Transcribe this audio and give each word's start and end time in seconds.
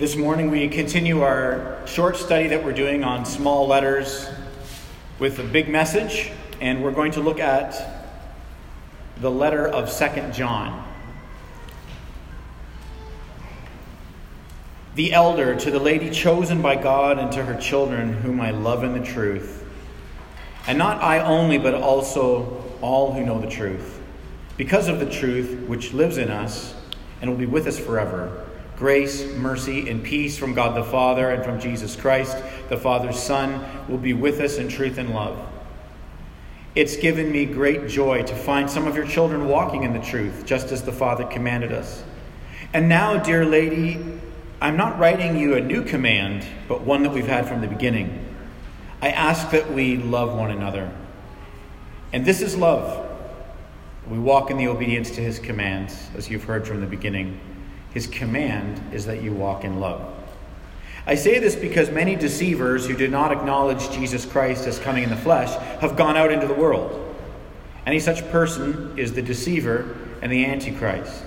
This 0.00 0.16
morning 0.16 0.50
we 0.50 0.66
continue 0.66 1.20
our 1.20 1.86
short 1.86 2.16
study 2.16 2.48
that 2.48 2.64
we're 2.64 2.72
doing 2.72 3.04
on 3.04 3.26
small 3.26 3.66
letters 3.66 4.30
with 5.18 5.38
a 5.40 5.42
big 5.42 5.68
message, 5.68 6.32
and 6.58 6.82
we're 6.82 6.90
going 6.90 7.12
to 7.12 7.20
look 7.20 7.38
at 7.38 8.08
the 9.18 9.30
letter 9.30 9.68
of 9.68 9.90
Second 9.90 10.32
John. 10.32 10.88
The 14.94 15.12
elder 15.12 15.54
to 15.56 15.70
the 15.70 15.78
lady 15.78 16.08
chosen 16.08 16.62
by 16.62 16.76
God 16.76 17.18
and 17.18 17.30
to 17.32 17.44
her 17.44 17.60
children, 17.60 18.14
whom 18.14 18.40
I 18.40 18.52
love 18.52 18.84
in 18.84 18.94
the 18.94 19.04
truth. 19.04 19.70
And 20.66 20.78
not 20.78 21.02
I 21.02 21.18
only, 21.18 21.58
but 21.58 21.74
also 21.74 22.64
all 22.80 23.12
who 23.12 23.22
know 23.22 23.38
the 23.38 23.50
truth. 23.50 24.00
Because 24.56 24.88
of 24.88 24.98
the 24.98 25.10
truth 25.10 25.68
which 25.68 25.92
lives 25.92 26.16
in 26.16 26.30
us 26.30 26.74
and 27.20 27.28
will 27.28 27.36
be 27.36 27.44
with 27.44 27.66
us 27.66 27.78
forever 27.78 28.46
Grace, 28.80 29.26
mercy, 29.34 29.90
and 29.90 30.02
peace 30.02 30.38
from 30.38 30.54
God 30.54 30.74
the 30.74 30.82
Father 30.82 31.32
and 31.32 31.44
from 31.44 31.60
Jesus 31.60 31.94
Christ, 31.94 32.34
the 32.70 32.78
Father's 32.78 33.22
Son, 33.22 33.62
will 33.88 33.98
be 33.98 34.14
with 34.14 34.40
us 34.40 34.56
in 34.56 34.68
truth 34.68 34.96
and 34.96 35.10
love. 35.10 35.38
It's 36.74 36.96
given 36.96 37.30
me 37.30 37.44
great 37.44 37.88
joy 37.88 38.22
to 38.22 38.34
find 38.34 38.70
some 38.70 38.86
of 38.86 38.96
your 38.96 39.06
children 39.06 39.48
walking 39.48 39.82
in 39.82 39.92
the 39.92 39.98
truth, 39.98 40.46
just 40.46 40.72
as 40.72 40.82
the 40.82 40.92
Father 40.92 41.26
commanded 41.26 41.72
us. 41.72 42.02
And 42.72 42.88
now, 42.88 43.18
dear 43.18 43.44
lady, 43.44 43.98
I'm 44.62 44.78
not 44.78 44.98
writing 44.98 45.36
you 45.36 45.56
a 45.56 45.60
new 45.60 45.84
command, 45.84 46.46
but 46.66 46.80
one 46.80 47.02
that 47.02 47.10
we've 47.10 47.26
had 47.26 47.46
from 47.46 47.60
the 47.60 47.68
beginning. 47.68 48.34
I 49.02 49.10
ask 49.10 49.50
that 49.50 49.70
we 49.74 49.98
love 49.98 50.34
one 50.34 50.52
another. 50.52 50.90
And 52.14 52.24
this 52.24 52.40
is 52.40 52.56
love. 52.56 53.10
We 54.08 54.18
walk 54.18 54.50
in 54.50 54.56
the 54.56 54.68
obedience 54.68 55.10
to 55.10 55.20
his 55.20 55.38
commands, 55.38 56.08
as 56.16 56.30
you've 56.30 56.44
heard 56.44 56.66
from 56.66 56.80
the 56.80 56.86
beginning. 56.86 57.38
His 57.92 58.06
command 58.06 58.94
is 58.94 59.06
that 59.06 59.22
you 59.22 59.32
walk 59.32 59.64
in 59.64 59.80
love. 59.80 60.02
I 61.06 61.14
say 61.14 61.38
this 61.38 61.56
because 61.56 61.90
many 61.90 62.14
deceivers 62.14 62.86
who 62.86 62.96
do 62.96 63.08
not 63.08 63.32
acknowledge 63.32 63.90
Jesus 63.90 64.24
Christ 64.26 64.66
as 64.66 64.78
coming 64.78 65.02
in 65.02 65.10
the 65.10 65.16
flesh 65.16 65.54
have 65.80 65.96
gone 65.96 66.16
out 66.16 66.30
into 66.30 66.46
the 66.46 66.54
world. 66.54 67.16
Any 67.86 67.98
such 67.98 68.28
person 68.30 68.96
is 68.98 69.14
the 69.14 69.22
deceiver 69.22 69.96
and 70.22 70.30
the 70.30 70.44
antichrist. 70.44 71.24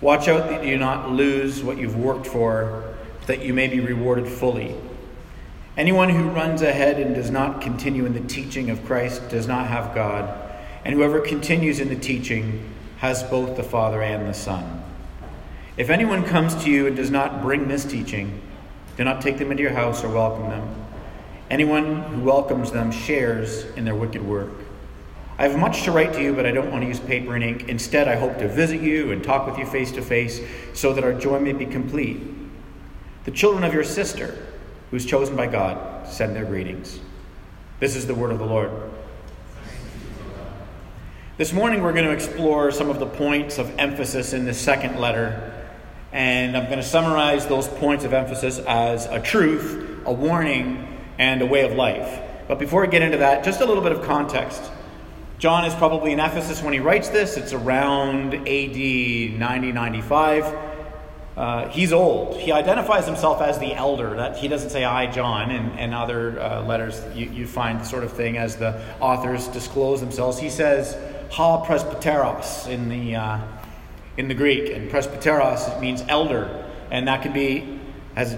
Watch 0.00 0.28
out 0.28 0.48
that 0.48 0.64
you 0.64 0.72
do 0.72 0.78
not 0.78 1.10
lose 1.10 1.62
what 1.62 1.76
you've 1.76 1.96
worked 1.96 2.26
for, 2.26 2.94
that 3.26 3.44
you 3.44 3.52
may 3.52 3.68
be 3.68 3.80
rewarded 3.80 4.28
fully. 4.28 4.76
Anyone 5.76 6.10
who 6.10 6.28
runs 6.30 6.62
ahead 6.62 7.00
and 7.00 7.14
does 7.14 7.30
not 7.30 7.60
continue 7.60 8.06
in 8.06 8.14
the 8.14 8.20
teaching 8.20 8.70
of 8.70 8.84
Christ 8.84 9.28
does 9.28 9.48
not 9.48 9.66
have 9.66 9.94
God, 9.94 10.32
and 10.84 10.94
whoever 10.94 11.20
continues 11.20 11.80
in 11.80 11.88
the 11.88 11.96
teaching 11.96 12.72
has 12.98 13.24
both 13.24 13.56
the 13.56 13.64
Father 13.64 14.00
and 14.00 14.28
the 14.28 14.34
Son. 14.34 14.83
If 15.76 15.90
anyone 15.90 16.22
comes 16.22 16.54
to 16.62 16.70
you 16.70 16.86
and 16.86 16.94
does 16.94 17.10
not 17.10 17.42
bring 17.42 17.66
this 17.66 17.84
teaching, 17.84 18.40
do 18.96 19.02
not 19.02 19.20
take 19.20 19.38
them 19.38 19.50
into 19.50 19.64
your 19.64 19.72
house 19.72 20.04
or 20.04 20.08
welcome 20.08 20.48
them. 20.48 20.86
Anyone 21.50 22.02
who 22.02 22.20
welcomes 22.20 22.70
them 22.70 22.92
shares 22.92 23.64
in 23.76 23.84
their 23.84 23.96
wicked 23.96 24.22
work. 24.22 24.50
I 25.36 25.48
have 25.48 25.58
much 25.58 25.82
to 25.82 25.90
write 25.90 26.12
to 26.12 26.22
you, 26.22 26.32
but 26.32 26.46
I 26.46 26.52
don't 26.52 26.70
want 26.70 26.82
to 26.82 26.86
use 26.86 27.00
paper 27.00 27.34
and 27.34 27.42
ink. 27.42 27.68
Instead, 27.68 28.06
I 28.06 28.14
hope 28.14 28.38
to 28.38 28.46
visit 28.46 28.82
you 28.82 29.10
and 29.10 29.24
talk 29.24 29.48
with 29.48 29.58
you 29.58 29.66
face 29.66 29.90
to 29.92 30.02
face 30.02 30.40
so 30.74 30.92
that 30.92 31.02
our 31.02 31.12
joy 31.12 31.40
may 31.40 31.52
be 31.52 31.66
complete. 31.66 32.20
The 33.24 33.32
children 33.32 33.64
of 33.64 33.74
your 33.74 33.82
sister, 33.82 34.38
who 34.92 34.96
is 34.96 35.04
chosen 35.04 35.34
by 35.34 35.48
God, 35.48 36.06
send 36.06 36.36
their 36.36 36.44
greetings. 36.44 37.00
This 37.80 37.96
is 37.96 38.06
the 38.06 38.14
word 38.14 38.30
of 38.30 38.38
the 38.38 38.46
Lord. 38.46 38.70
This 41.36 41.52
morning, 41.52 41.82
we're 41.82 41.92
going 41.92 42.04
to 42.04 42.12
explore 42.12 42.70
some 42.70 42.90
of 42.90 43.00
the 43.00 43.06
points 43.06 43.58
of 43.58 43.76
emphasis 43.76 44.32
in 44.32 44.44
the 44.44 44.54
second 44.54 45.00
letter 45.00 45.50
and 46.14 46.56
I'm 46.56 46.66
going 46.66 46.78
to 46.78 46.84
summarize 46.84 47.46
those 47.48 47.66
points 47.66 48.04
of 48.04 48.12
emphasis 48.12 48.60
as 48.60 49.06
a 49.06 49.20
truth, 49.20 50.00
a 50.06 50.12
warning, 50.12 51.02
and 51.18 51.42
a 51.42 51.46
way 51.46 51.68
of 51.68 51.72
life. 51.72 52.20
But 52.46 52.60
before 52.60 52.84
I 52.84 52.86
get 52.86 53.02
into 53.02 53.18
that, 53.18 53.42
just 53.42 53.60
a 53.60 53.66
little 53.66 53.82
bit 53.82 53.90
of 53.90 54.02
context. 54.04 54.62
John 55.38 55.64
is 55.64 55.74
probably 55.74 56.12
in 56.12 56.20
Ephesus 56.20 56.62
when 56.62 56.72
he 56.72 56.78
writes 56.78 57.08
this. 57.08 57.36
It's 57.36 57.52
around 57.52 58.32
AD 58.32 58.46
90 58.46 59.72
95. 59.72 60.56
Uh, 61.36 61.68
he's 61.70 61.92
old. 61.92 62.36
He 62.36 62.52
identifies 62.52 63.06
himself 63.06 63.42
as 63.42 63.58
the 63.58 63.74
elder. 63.74 64.14
That 64.14 64.36
he 64.36 64.46
doesn't 64.46 64.70
say 64.70 64.84
I, 64.84 65.10
John, 65.10 65.50
and, 65.50 65.92
other 65.92 66.40
uh, 66.40 66.62
letters 66.62 67.02
you, 67.12 67.26
you 67.26 67.46
find 67.48 67.84
sort 67.84 68.04
of 68.04 68.12
thing 68.12 68.38
as 68.38 68.54
the 68.54 68.80
authors 69.00 69.48
disclose 69.48 69.98
themselves. 69.98 70.38
He 70.38 70.48
says 70.48 70.96
ha 71.32 71.64
presbyteros 71.64 72.68
in 72.68 72.88
the 72.88 73.16
uh, 73.16 73.40
in 74.16 74.28
the 74.28 74.34
Greek, 74.34 74.70
and 74.70 74.90
presbyteros 74.90 75.80
means 75.80 76.02
elder, 76.08 76.64
and 76.90 77.08
that 77.08 77.22
can 77.22 77.32
be 77.32 77.80
has 78.14 78.36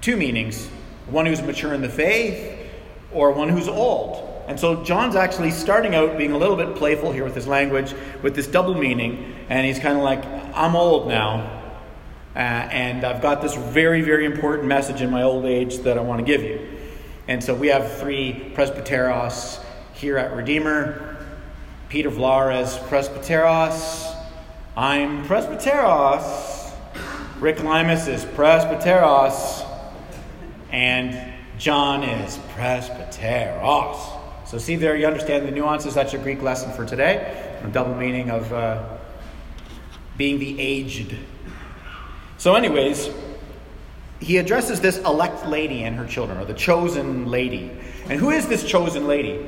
two 0.00 0.16
meanings: 0.16 0.68
one 1.06 1.26
who's 1.26 1.42
mature 1.42 1.74
in 1.74 1.82
the 1.82 1.88
faith, 1.88 2.58
or 3.12 3.32
one 3.32 3.48
who's 3.48 3.68
old. 3.68 4.24
And 4.46 4.58
so 4.58 4.82
John's 4.82 5.14
actually 5.14 5.50
starting 5.50 5.94
out 5.94 6.16
being 6.16 6.32
a 6.32 6.38
little 6.38 6.56
bit 6.56 6.74
playful 6.76 7.12
here 7.12 7.24
with 7.24 7.34
his 7.34 7.46
language, 7.46 7.94
with 8.22 8.34
this 8.34 8.46
double 8.46 8.74
meaning, 8.74 9.34
and 9.48 9.66
he's 9.66 9.78
kind 9.78 9.96
of 9.96 10.04
like, 10.04 10.24
"I'm 10.54 10.74
old 10.76 11.08
now." 11.08 11.54
Uh, 12.34 12.38
and 12.38 13.04
I've 13.04 13.20
got 13.20 13.42
this 13.42 13.54
very, 13.54 14.00
very 14.00 14.24
important 14.24 14.68
message 14.68 15.02
in 15.02 15.10
my 15.10 15.22
old 15.22 15.44
age 15.44 15.78
that 15.78 15.98
I 15.98 16.02
want 16.02 16.20
to 16.20 16.24
give 16.24 16.42
you. 16.42 16.60
And 17.26 17.42
so 17.42 17.52
we 17.52 17.66
have 17.68 17.98
three 17.98 18.52
presbyteros 18.54 19.60
here 19.92 20.16
at 20.16 20.32
Redeemer. 20.32 21.16
Peter 21.88 22.10
Vlar 22.10 22.52
as 22.52 22.78
presbyteros, 22.78 24.14
I'm 24.78 25.26
presbyteros. 25.26 26.72
Rick 27.40 27.56
Limus 27.56 28.06
is 28.06 28.24
presbyteros. 28.24 29.66
And 30.70 31.34
John 31.58 32.04
is 32.04 32.38
presbyteros. 32.54 33.98
So, 34.46 34.56
see 34.56 34.76
there, 34.76 34.96
you 34.96 35.08
understand 35.08 35.48
the 35.48 35.50
nuances. 35.50 35.94
That's 35.94 36.12
your 36.12 36.22
Greek 36.22 36.42
lesson 36.42 36.70
for 36.74 36.86
today. 36.86 37.58
The 37.64 37.70
double 37.70 37.96
meaning 37.96 38.30
of 38.30 38.52
uh, 38.52 38.98
being 40.16 40.38
the 40.38 40.60
aged. 40.60 41.16
So, 42.36 42.54
anyways, 42.54 43.10
he 44.20 44.36
addresses 44.36 44.80
this 44.80 44.98
elect 44.98 45.44
lady 45.44 45.82
and 45.82 45.96
her 45.96 46.06
children, 46.06 46.38
or 46.38 46.44
the 46.44 46.54
chosen 46.54 47.26
lady. 47.26 47.72
And 48.08 48.20
who 48.20 48.30
is 48.30 48.46
this 48.46 48.62
chosen 48.62 49.08
lady? 49.08 49.44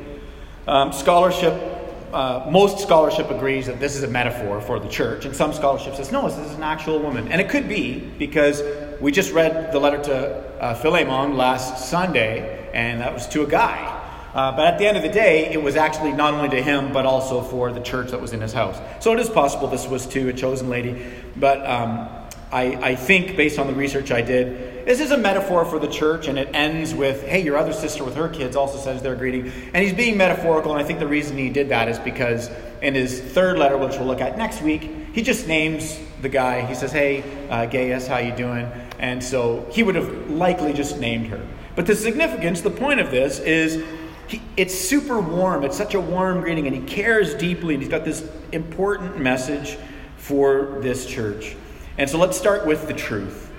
Um, 0.67 0.93
scholarship 0.93 1.80
uh, 2.13 2.49
most 2.51 2.79
scholarship 2.81 3.31
agrees 3.31 3.67
that 3.67 3.81
this 3.81 3.97
is 3.97 4.03
a 4.03 4.09
metaphor 4.09 4.61
for 4.61 4.79
the 4.81 4.89
church, 4.89 5.25
and 5.25 5.35
some 5.35 5.53
scholarship 5.53 5.95
says, 5.95 6.11
no, 6.11 6.29
this 6.29 6.39
is 6.39 6.55
an 6.57 6.63
actual 6.63 6.99
woman. 6.99 7.29
And 7.29 7.41
it 7.41 7.49
could 7.49 7.69
be 7.69 8.01
because 8.19 8.63
we 9.01 9.13
just 9.13 9.33
read 9.33 9.73
the 9.73 9.79
letter 9.79 10.03
to 10.05 10.61
uh, 10.61 10.75
Philemon 10.75 11.37
last 11.37 11.89
Sunday, 11.89 12.71
and 12.73 13.01
that 13.01 13.15
was 13.15 13.27
to 13.29 13.43
a 13.43 13.47
guy. 13.47 13.97
Uh, 14.35 14.55
but 14.55 14.67
at 14.67 14.79
the 14.79 14.87
end 14.87 14.97
of 14.97 15.03
the 15.03 15.09
day, 15.09 15.47
it 15.53 15.61
was 15.61 15.75
actually 15.75 16.13
not 16.13 16.35
only 16.35 16.49
to 16.49 16.63
him, 16.63 16.93
but 16.93 17.05
also 17.05 17.43
for 17.43 17.73
the 17.73 17.81
church 17.81 18.11
that 18.11 18.21
was 18.21 18.33
in 18.33 18.41
his 18.41 18.53
house. 18.53 18.79
So 19.03 19.13
it 19.13 19.19
is 19.19 19.29
possible 19.29 19.67
this 19.67 19.89
was 19.89 20.07
to 20.09 20.29
a 20.29 20.33
chosen 20.33 20.69
lady. 20.69 21.05
But 21.35 21.67
um, 21.67 22.09
I, 22.53 22.91
I 22.91 22.95
think, 22.95 23.37
based 23.37 23.59
on 23.59 23.67
the 23.67 23.75
research 23.75 24.13
I 24.13 24.23
did, 24.23 24.70
this 24.85 25.01
is 25.01 25.11
a 25.11 25.17
metaphor 25.17 25.65
for 25.65 25.79
the 25.79 25.89
church, 25.89 26.29
and 26.29 26.39
it 26.39 26.49
ends 26.55 26.95
with, 26.95 27.23
hey, 27.23 27.43
your 27.43 27.57
other 27.57 27.73
sister 27.73 28.05
with 28.05 28.15
her 28.17 28.29
kids 28.29 28.57
also 28.57 28.79
says 28.79 29.03
their 29.03 29.15
greeting. 29.15 29.53
And 29.75 29.85
he's 29.85 29.93
being 29.93 30.17
metaphorical, 30.17 30.73
and 30.73 30.83
I 30.83 30.87
think 30.87 30.99
the 30.99 31.09
reason 31.09 31.37
he 31.37 31.51
did 31.51 31.69
that 31.71 31.89
is 31.89 31.99
because 31.99 32.51
in 32.83 32.95
his 32.95 33.21
third 33.21 33.59
letter, 33.59 33.77
which 33.79 33.97
we'll 33.97 34.07
look 34.07 34.21
at 34.21 34.39
next 34.39 34.63
week, 34.63 34.83
he 35.13 35.23
just 35.23 35.47
names 35.47 35.99
the 36.23 36.29
guy. 36.29 36.65
He 36.67 36.75
says, 36.75 36.93
hey, 36.93 37.23
uh, 37.49 37.67
Gaius, 37.67 38.07
how 38.07 38.19
you 38.19 38.35
doing? 38.35 38.71
And 38.99 39.23
so 39.23 39.67
he 39.71 39.83
would 39.83 39.95
have 39.95 40.31
likely 40.31 40.73
just 40.73 40.99
named 40.99 41.27
her. 41.29 41.45
But 41.75 41.87
the 41.87 41.95
significance, 41.95 42.61
the 42.61 42.71
point 42.71 43.01
of 43.01 43.11
this 43.11 43.39
is 43.39 43.85
he, 44.29 44.41
it's 44.57 44.75
super 44.75 45.21
warm. 45.21 45.65
It's 45.65 45.77
such 45.77 45.95
a 45.95 46.01
warm 46.01 46.41
greeting, 46.41 46.67
and 46.67 46.77
he 46.77 46.83
cares 46.83 47.35
deeply, 47.35 47.75
and 47.75 47.83
he's 47.83 47.91
got 47.91 48.05
this 48.05 48.29
important 48.53 49.19
message 49.19 49.77
for 50.17 50.79
this 50.81 51.07
church. 51.07 51.57
And 51.99 52.09
so 52.09 52.19
let's 52.19 52.39
start 52.39 52.67
with 52.67 52.87
the 52.87 52.95
truth. 52.95 53.50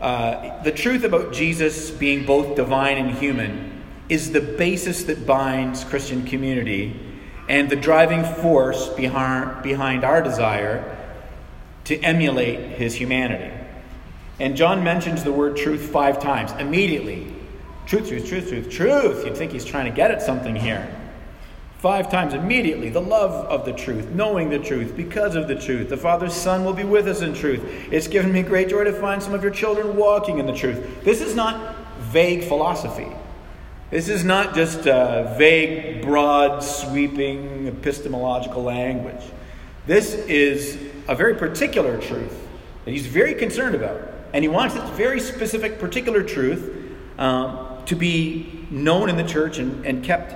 Uh, 0.00 0.62
the 0.62 0.72
truth 0.72 1.04
about 1.04 1.32
Jesus 1.32 1.90
being 1.90 2.24
both 2.24 2.56
divine 2.56 2.96
and 2.96 3.10
human 3.18 3.82
is 4.08 4.32
the 4.32 4.40
basis 4.40 5.04
that 5.04 5.26
binds 5.26 5.84
Christian 5.84 6.24
community 6.24 6.98
and 7.48 7.68
the 7.68 7.76
driving 7.76 8.24
force 8.24 8.88
behind, 8.88 9.62
behind 9.62 10.04
our 10.04 10.22
desire 10.22 10.96
to 11.84 11.98
emulate 12.00 12.78
his 12.78 12.94
humanity. 12.94 13.52
And 14.38 14.56
John 14.56 14.82
mentions 14.82 15.22
the 15.22 15.32
word 15.32 15.56
truth 15.56 15.82
five 15.90 16.20
times 16.20 16.52
immediately. 16.52 17.34
Truth, 17.86 18.08
truth, 18.08 18.28
truth, 18.28 18.48
truth, 18.48 18.70
truth. 18.70 19.26
You'd 19.26 19.36
think 19.36 19.52
he's 19.52 19.64
trying 19.64 19.84
to 19.86 19.90
get 19.90 20.10
at 20.10 20.22
something 20.22 20.56
here. 20.56 20.88
Five 21.80 22.10
times 22.10 22.34
immediately, 22.34 22.90
the 22.90 23.00
love 23.00 23.46
of 23.46 23.64
the 23.64 23.72
truth, 23.72 24.10
knowing 24.10 24.50
the 24.50 24.58
truth, 24.58 24.94
because 24.94 25.34
of 25.34 25.48
the 25.48 25.54
truth. 25.54 25.88
The 25.88 25.96
Father's 25.96 26.34
Son 26.34 26.62
will 26.62 26.74
be 26.74 26.84
with 26.84 27.08
us 27.08 27.22
in 27.22 27.32
truth. 27.32 27.62
It's 27.90 28.06
given 28.06 28.30
me 28.30 28.42
great 28.42 28.68
joy 28.68 28.84
to 28.84 28.92
find 28.92 29.22
some 29.22 29.32
of 29.32 29.42
your 29.42 29.50
children 29.50 29.96
walking 29.96 30.38
in 30.38 30.44
the 30.44 30.52
truth. 30.52 31.02
This 31.04 31.22
is 31.22 31.34
not 31.34 31.74
vague 32.00 32.44
philosophy. 32.44 33.08
This 33.88 34.10
is 34.10 34.24
not 34.24 34.54
just 34.54 34.80
vague, 34.80 36.02
broad, 36.02 36.62
sweeping 36.62 37.68
epistemological 37.68 38.62
language. 38.62 39.24
This 39.86 40.12
is 40.12 40.78
a 41.08 41.14
very 41.14 41.34
particular 41.34 41.96
truth 41.96 42.46
that 42.84 42.90
he's 42.90 43.06
very 43.06 43.32
concerned 43.32 43.74
about. 43.74 44.02
And 44.34 44.44
he 44.44 44.48
wants 44.48 44.74
this 44.74 44.90
very 44.90 45.18
specific, 45.18 45.78
particular 45.78 46.22
truth 46.24 46.94
um, 47.16 47.82
to 47.86 47.96
be 47.96 48.66
known 48.70 49.08
in 49.08 49.16
the 49.16 49.24
church 49.24 49.56
and, 49.56 49.86
and 49.86 50.04
kept. 50.04 50.34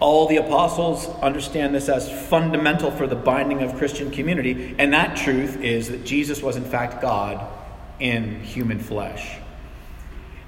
All 0.00 0.26
the 0.26 0.36
apostles 0.36 1.06
understand 1.22 1.74
this 1.74 1.88
as 1.88 2.10
fundamental 2.28 2.90
for 2.90 3.06
the 3.06 3.14
binding 3.14 3.62
of 3.62 3.76
Christian 3.76 4.10
community, 4.10 4.74
and 4.78 4.92
that 4.92 5.16
truth 5.16 5.60
is 5.60 5.88
that 5.88 6.04
Jesus 6.04 6.42
was, 6.42 6.56
in 6.56 6.64
fact, 6.64 7.00
God 7.00 7.46
in 8.00 8.40
human 8.40 8.78
flesh. 8.78 9.38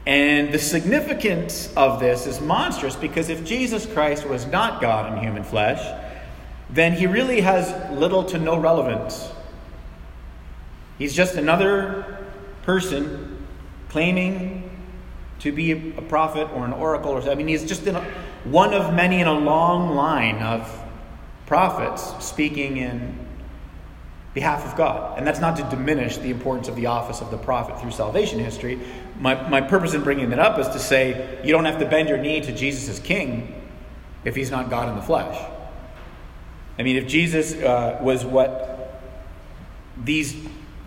And 0.06 0.52
the 0.52 0.58
significance 0.58 1.72
of 1.76 1.98
this 1.98 2.26
is 2.26 2.40
monstrous 2.40 2.94
because 2.94 3.28
if 3.28 3.44
Jesus 3.44 3.86
Christ 3.86 4.24
was 4.24 4.46
not 4.46 4.80
God 4.80 5.12
in 5.12 5.22
human 5.22 5.42
flesh, 5.42 5.80
then 6.70 6.92
he 6.92 7.06
really 7.06 7.40
has 7.40 7.72
little 7.98 8.24
to 8.24 8.38
no 8.38 8.56
relevance. 8.56 9.28
He's 10.98 11.14
just 11.14 11.34
another 11.34 12.24
person 12.62 13.46
claiming 13.88 14.70
to 15.40 15.52
be 15.52 15.72
a 15.72 16.02
prophet 16.02 16.48
or 16.54 16.64
an 16.64 16.72
oracle 16.72 17.10
or 17.10 17.20
something. 17.20 17.32
I 17.32 17.34
mean 17.36 17.48
he's 17.48 17.64
just 17.64 17.86
a, 17.86 18.04
one 18.50 18.74
of 18.74 18.94
many 18.94 19.20
in 19.20 19.26
a 19.26 19.38
long 19.38 19.94
line 19.94 20.42
of 20.42 20.82
prophets 21.46 22.24
speaking 22.24 22.76
in 22.76 23.26
behalf 24.34 24.66
of 24.66 24.76
God. 24.76 25.16
And 25.16 25.26
that's 25.26 25.40
not 25.40 25.56
to 25.56 25.62
diminish 25.64 26.18
the 26.18 26.30
importance 26.30 26.68
of 26.68 26.76
the 26.76 26.86
office 26.86 27.22
of 27.22 27.30
the 27.30 27.38
prophet 27.38 27.80
through 27.80 27.92
salvation 27.92 28.38
history. 28.38 28.78
My, 29.18 29.48
my 29.48 29.62
purpose 29.62 29.94
in 29.94 30.02
bringing 30.02 30.28
that 30.30 30.38
up 30.38 30.58
is 30.58 30.68
to 30.68 30.78
say 30.78 31.40
you 31.42 31.52
don't 31.52 31.64
have 31.64 31.78
to 31.78 31.86
bend 31.86 32.08
your 32.08 32.18
knee 32.18 32.40
to 32.42 32.52
Jesus 32.52 32.88
as 32.88 33.00
king 33.00 33.62
if 34.24 34.36
he's 34.36 34.50
not 34.50 34.68
God 34.68 34.90
in 34.90 34.96
the 34.96 35.02
flesh. 35.02 35.42
I 36.78 36.82
mean, 36.82 36.96
if 36.96 37.06
Jesus 37.06 37.54
uh, 37.54 37.98
was 38.02 38.26
what 38.26 39.02
these 40.04 40.36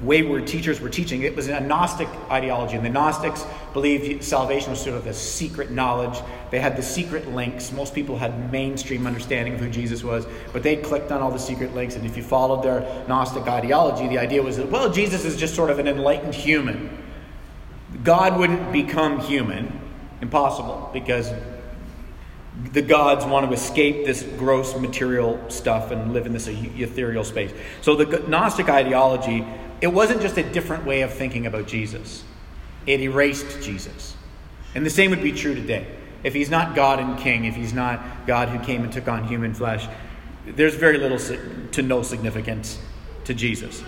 wayward 0.01 0.47
teachers 0.47 0.79
were 0.79 0.89
teaching. 0.89 1.23
It 1.23 1.35
was 1.35 1.47
a 1.47 1.59
Gnostic 1.59 2.07
ideology, 2.29 2.75
and 2.75 2.85
the 2.85 2.89
Gnostics 2.89 3.45
believed 3.73 4.23
salvation 4.23 4.71
was 4.71 4.81
sort 4.81 4.95
of 4.95 5.05
a 5.07 5.13
secret 5.13 5.71
knowledge. 5.71 6.19
They 6.51 6.59
had 6.59 6.77
the 6.77 6.83
secret 6.83 7.27
links. 7.29 7.71
Most 7.71 7.93
people 7.93 8.17
had 8.17 8.51
mainstream 8.51 9.05
understanding 9.05 9.55
of 9.55 9.59
who 9.59 9.69
Jesus 9.69 10.03
was, 10.03 10.25
but 10.53 10.63
they 10.63 10.77
clicked 10.77 11.11
on 11.11 11.21
all 11.21 11.31
the 11.31 11.37
secret 11.39 11.75
links, 11.75 11.95
and 11.95 12.05
if 12.05 12.15
you 12.15 12.23
followed 12.23 12.63
their 12.63 12.81
Gnostic 13.07 13.47
ideology, 13.47 14.07
the 14.07 14.17
idea 14.17 14.41
was 14.41 14.57
that, 14.57 14.69
well, 14.69 14.89
Jesus 14.89 15.25
is 15.25 15.35
just 15.35 15.53
sort 15.55 15.69
of 15.69 15.79
an 15.79 15.87
enlightened 15.87 16.35
human. 16.35 16.97
God 18.03 18.39
wouldn't 18.39 18.71
become 18.71 19.19
human. 19.19 19.77
Impossible, 20.21 20.89
because 20.91 21.31
the 22.73 22.81
gods 22.81 23.25
want 23.25 23.47
to 23.47 23.53
escape 23.53 24.05
this 24.05 24.21
gross 24.37 24.75
material 24.75 25.39
stuff 25.49 25.91
and 25.91 26.11
live 26.11 26.25
in 26.25 26.33
this 26.33 26.45
ethereal 26.47 27.23
space. 27.23 27.53
So 27.81 27.95
the 27.95 28.19
Gnostic 28.27 28.67
ideology 28.67 29.45
it 29.81 29.87
wasn't 29.87 30.21
just 30.21 30.37
a 30.37 30.43
different 30.43 30.85
way 30.85 31.01
of 31.01 31.13
thinking 31.13 31.45
about 31.45 31.67
Jesus, 31.67 32.23
it 32.85 32.99
erased 33.01 33.61
Jesus. 33.61 34.15
And 34.75 34.85
the 34.85 34.89
same 34.89 35.09
would 35.11 35.23
be 35.23 35.31
true 35.31 35.55
today. 35.55 35.87
If 36.23 36.33
he's 36.33 36.49
not 36.49 36.75
God 36.75 36.99
and 36.99 37.17
King, 37.17 37.45
if 37.45 37.55
he's 37.55 37.73
not 37.73 38.27
God 38.27 38.49
who 38.49 38.59
came 38.59 38.83
and 38.83 38.91
took 38.91 39.07
on 39.07 39.23
human 39.23 39.53
flesh, 39.53 39.87
there's 40.45 40.75
very 40.75 40.97
little 40.97 41.17
to 41.71 41.81
no 41.81 42.01
significance 42.01 42.77
to 43.25 43.33
Jesus. 43.33 43.83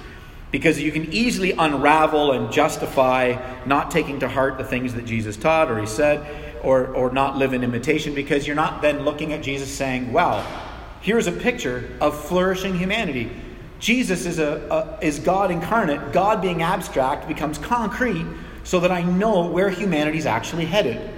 Because 0.51 0.79
you 0.81 0.91
can 0.91 1.11
easily 1.11 1.51
unravel 1.53 2.33
and 2.33 2.51
justify 2.51 3.37
not 3.65 3.91
taking 3.91 4.19
to 4.19 4.27
heart 4.27 4.57
the 4.57 4.63
things 4.63 4.93
that 4.93 5.05
Jesus 5.05 5.37
taught 5.37 5.71
or 5.71 5.79
he 5.79 5.85
said, 5.85 6.25
or, 6.63 6.87
or 6.87 7.11
not 7.11 7.37
live 7.37 7.53
in 7.53 7.63
imitation, 7.63 8.13
because 8.13 8.45
you're 8.45 8.55
not 8.55 8.81
then 8.81 9.03
looking 9.03 9.33
at 9.33 9.41
Jesus 9.41 9.71
saying, 9.71 10.13
wow, 10.13 10.45
here's 11.01 11.27
a 11.27 11.31
picture 11.31 11.89
of 11.99 12.19
flourishing 12.25 12.77
humanity. 12.77 13.31
Jesus 13.81 14.27
is, 14.27 14.37
a, 14.37 14.61
a, 14.69 15.03
is 15.03 15.17
God 15.19 15.49
incarnate. 15.49 16.13
God 16.13 16.39
being 16.39 16.61
abstract 16.61 17.27
becomes 17.27 17.57
concrete 17.57 18.25
so 18.63 18.79
that 18.79 18.91
I 18.91 19.01
know 19.01 19.47
where 19.47 19.71
humanity 19.71 20.19
is 20.19 20.27
actually 20.27 20.65
headed. 20.65 21.09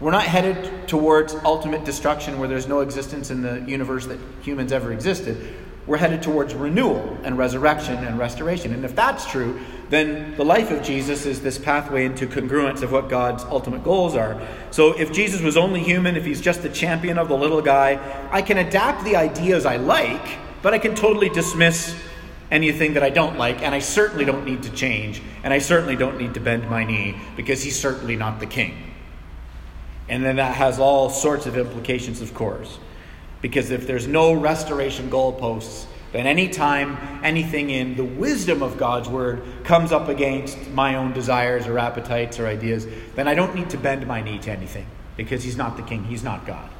We're 0.00 0.10
not 0.10 0.24
headed 0.24 0.88
towards 0.88 1.34
ultimate 1.44 1.84
destruction 1.84 2.40
where 2.40 2.48
there's 2.48 2.66
no 2.66 2.80
existence 2.80 3.30
in 3.30 3.40
the 3.40 3.60
universe 3.60 4.04
that 4.06 4.18
humans 4.42 4.72
ever 4.72 4.92
existed. 4.92 5.54
We're 5.86 5.98
headed 5.98 6.24
towards 6.24 6.54
renewal 6.54 7.16
and 7.22 7.38
resurrection 7.38 8.02
and 8.02 8.18
restoration. 8.18 8.74
And 8.74 8.84
if 8.84 8.96
that's 8.96 9.24
true, 9.30 9.60
then 9.90 10.34
the 10.36 10.44
life 10.44 10.72
of 10.72 10.82
Jesus 10.82 11.24
is 11.24 11.40
this 11.40 11.56
pathway 11.56 12.04
into 12.04 12.26
congruence 12.26 12.82
of 12.82 12.90
what 12.90 13.08
God's 13.08 13.44
ultimate 13.44 13.84
goals 13.84 14.16
are. 14.16 14.40
So 14.72 14.98
if 14.98 15.12
Jesus 15.12 15.40
was 15.40 15.56
only 15.56 15.84
human, 15.84 16.16
if 16.16 16.24
he's 16.24 16.40
just 16.40 16.62
the 16.62 16.68
champion 16.68 17.16
of 17.16 17.28
the 17.28 17.36
little 17.36 17.62
guy, 17.62 18.00
I 18.32 18.42
can 18.42 18.58
adapt 18.58 19.04
the 19.04 19.14
ideas 19.14 19.64
I 19.66 19.76
like 19.76 20.38
but 20.64 20.72
I 20.72 20.78
can 20.78 20.94
totally 20.94 21.28
dismiss 21.28 21.94
anything 22.50 22.94
that 22.94 23.02
I 23.02 23.10
don't 23.10 23.36
like, 23.36 23.62
and 23.62 23.74
I 23.74 23.80
certainly 23.80 24.24
don't 24.24 24.46
need 24.46 24.62
to 24.62 24.70
change, 24.70 25.20
and 25.42 25.52
I 25.52 25.58
certainly 25.58 25.94
don't 25.94 26.16
need 26.16 26.32
to 26.34 26.40
bend 26.40 26.70
my 26.70 26.84
knee 26.84 27.16
because 27.36 27.62
he's 27.62 27.78
certainly 27.78 28.16
not 28.16 28.40
the 28.40 28.46
king. 28.46 28.74
And 30.08 30.24
then 30.24 30.36
that 30.36 30.56
has 30.56 30.78
all 30.78 31.10
sorts 31.10 31.44
of 31.44 31.58
implications, 31.58 32.22
of 32.22 32.32
course. 32.32 32.78
Because 33.42 33.70
if 33.70 33.86
there's 33.86 34.06
no 34.06 34.32
restoration 34.32 35.10
goalposts, 35.10 35.84
then 36.12 36.26
anytime 36.26 36.96
anything 37.22 37.68
in 37.68 37.94
the 37.98 38.04
wisdom 38.04 38.62
of 38.62 38.78
God's 38.78 39.10
word 39.10 39.42
comes 39.64 39.92
up 39.92 40.08
against 40.08 40.70
my 40.70 40.94
own 40.94 41.12
desires 41.12 41.66
or 41.66 41.78
appetites 41.78 42.40
or 42.40 42.46
ideas, 42.46 42.86
then 43.16 43.28
I 43.28 43.34
don't 43.34 43.54
need 43.54 43.68
to 43.70 43.76
bend 43.76 44.06
my 44.06 44.22
knee 44.22 44.38
to 44.38 44.50
anything 44.50 44.86
because 45.18 45.44
he's 45.44 45.58
not 45.58 45.76
the 45.76 45.82
king, 45.82 46.04
he's 46.04 46.24
not 46.24 46.46
God. 46.46 46.70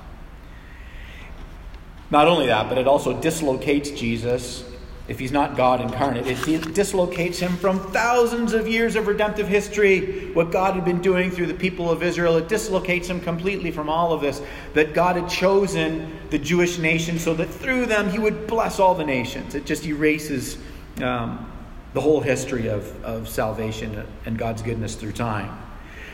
Not 2.14 2.28
only 2.28 2.46
that, 2.46 2.68
but 2.68 2.78
it 2.78 2.86
also 2.86 3.20
dislocates 3.20 3.90
Jesus 3.90 4.62
if 5.08 5.18
he's 5.18 5.32
not 5.32 5.56
God 5.56 5.80
incarnate. 5.80 6.28
It 6.28 6.72
dislocates 6.72 7.40
him 7.40 7.56
from 7.56 7.80
thousands 7.90 8.52
of 8.52 8.68
years 8.68 8.94
of 8.94 9.08
redemptive 9.08 9.48
history, 9.48 10.32
what 10.32 10.52
God 10.52 10.76
had 10.76 10.84
been 10.84 11.02
doing 11.02 11.32
through 11.32 11.46
the 11.46 11.54
people 11.54 11.90
of 11.90 12.04
Israel. 12.04 12.36
It 12.36 12.48
dislocates 12.48 13.08
him 13.08 13.20
completely 13.20 13.72
from 13.72 13.88
all 13.88 14.12
of 14.12 14.20
this, 14.20 14.40
that 14.74 14.94
God 14.94 15.16
had 15.16 15.28
chosen 15.28 16.16
the 16.30 16.38
Jewish 16.38 16.78
nation 16.78 17.18
so 17.18 17.34
that 17.34 17.46
through 17.46 17.86
them 17.86 18.08
he 18.08 18.20
would 18.20 18.46
bless 18.46 18.78
all 18.78 18.94
the 18.94 19.04
nations. 19.04 19.56
It 19.56 19.66
just 19.66 19.84
erases 19.84 20.56
um, 21.02 21.50
the 21.94 22.00
whole 22.00 22.20
history 22.20 22.68
of, 22.68 23.04
of 23.04 23.28
salvation 23.28 24.06
and 24.24 24.38
God's 24.38 24.62
goodness 24.62 24.94
through 24.94 25.14
time. 25.14 25.50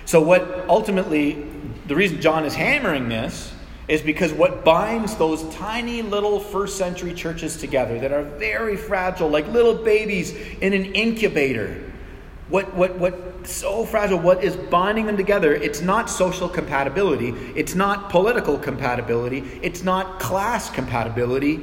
So, 0.07 0.23
what 0.23 0.65
ultimately, 0.67 1.47
the 1.89 1.95
reason 1.95 2.23
John 2.23 2.47
is 2.47 2.55
hammering 2.55 3.11
this 3.11 3.53
is 3.91 4.01
because 4.01 4.33
what 4.33 4.65
binds 4.65 5.17
those 5.17 5.43
tiny 5.57 6.01
little 6.01 6.39
first 6.39 6.79
century 6.79 7.13
churches 7.13 7.57
together 7.57 7.99
that 7.99 8.13
are 8.13 8.23
very 8.23 8.77
fragile, 8.77 9.29
like 9.29 9.49
little 9.49 9.75
babies 9.75 10.31
in 10.61 10.73
an 10.73 10.95
incubator, 10.95 11.91
what, 12.49 12.73
what, 12.75 12.97
what 13.01 13.49
so 13.49 13.85
fragile, 13.85 14.21
what 14.21 14.45
is 14.45 14.55
binding 14.55 15.07
them 15.07 15.17
together, 15.17 15.53
it's 15.53 15.81
not 15.81 16.09
social 16.09 16.49
compatibility, 16.49 17.31
it's 17.57 17.75
not 17.75 18.11
political 18.11 18.57
compatibility, 18.57 19.39
it's 19.61 19.83
not 19.83 20.21
class 20.21 20.71
compatibility. 20.71 21.61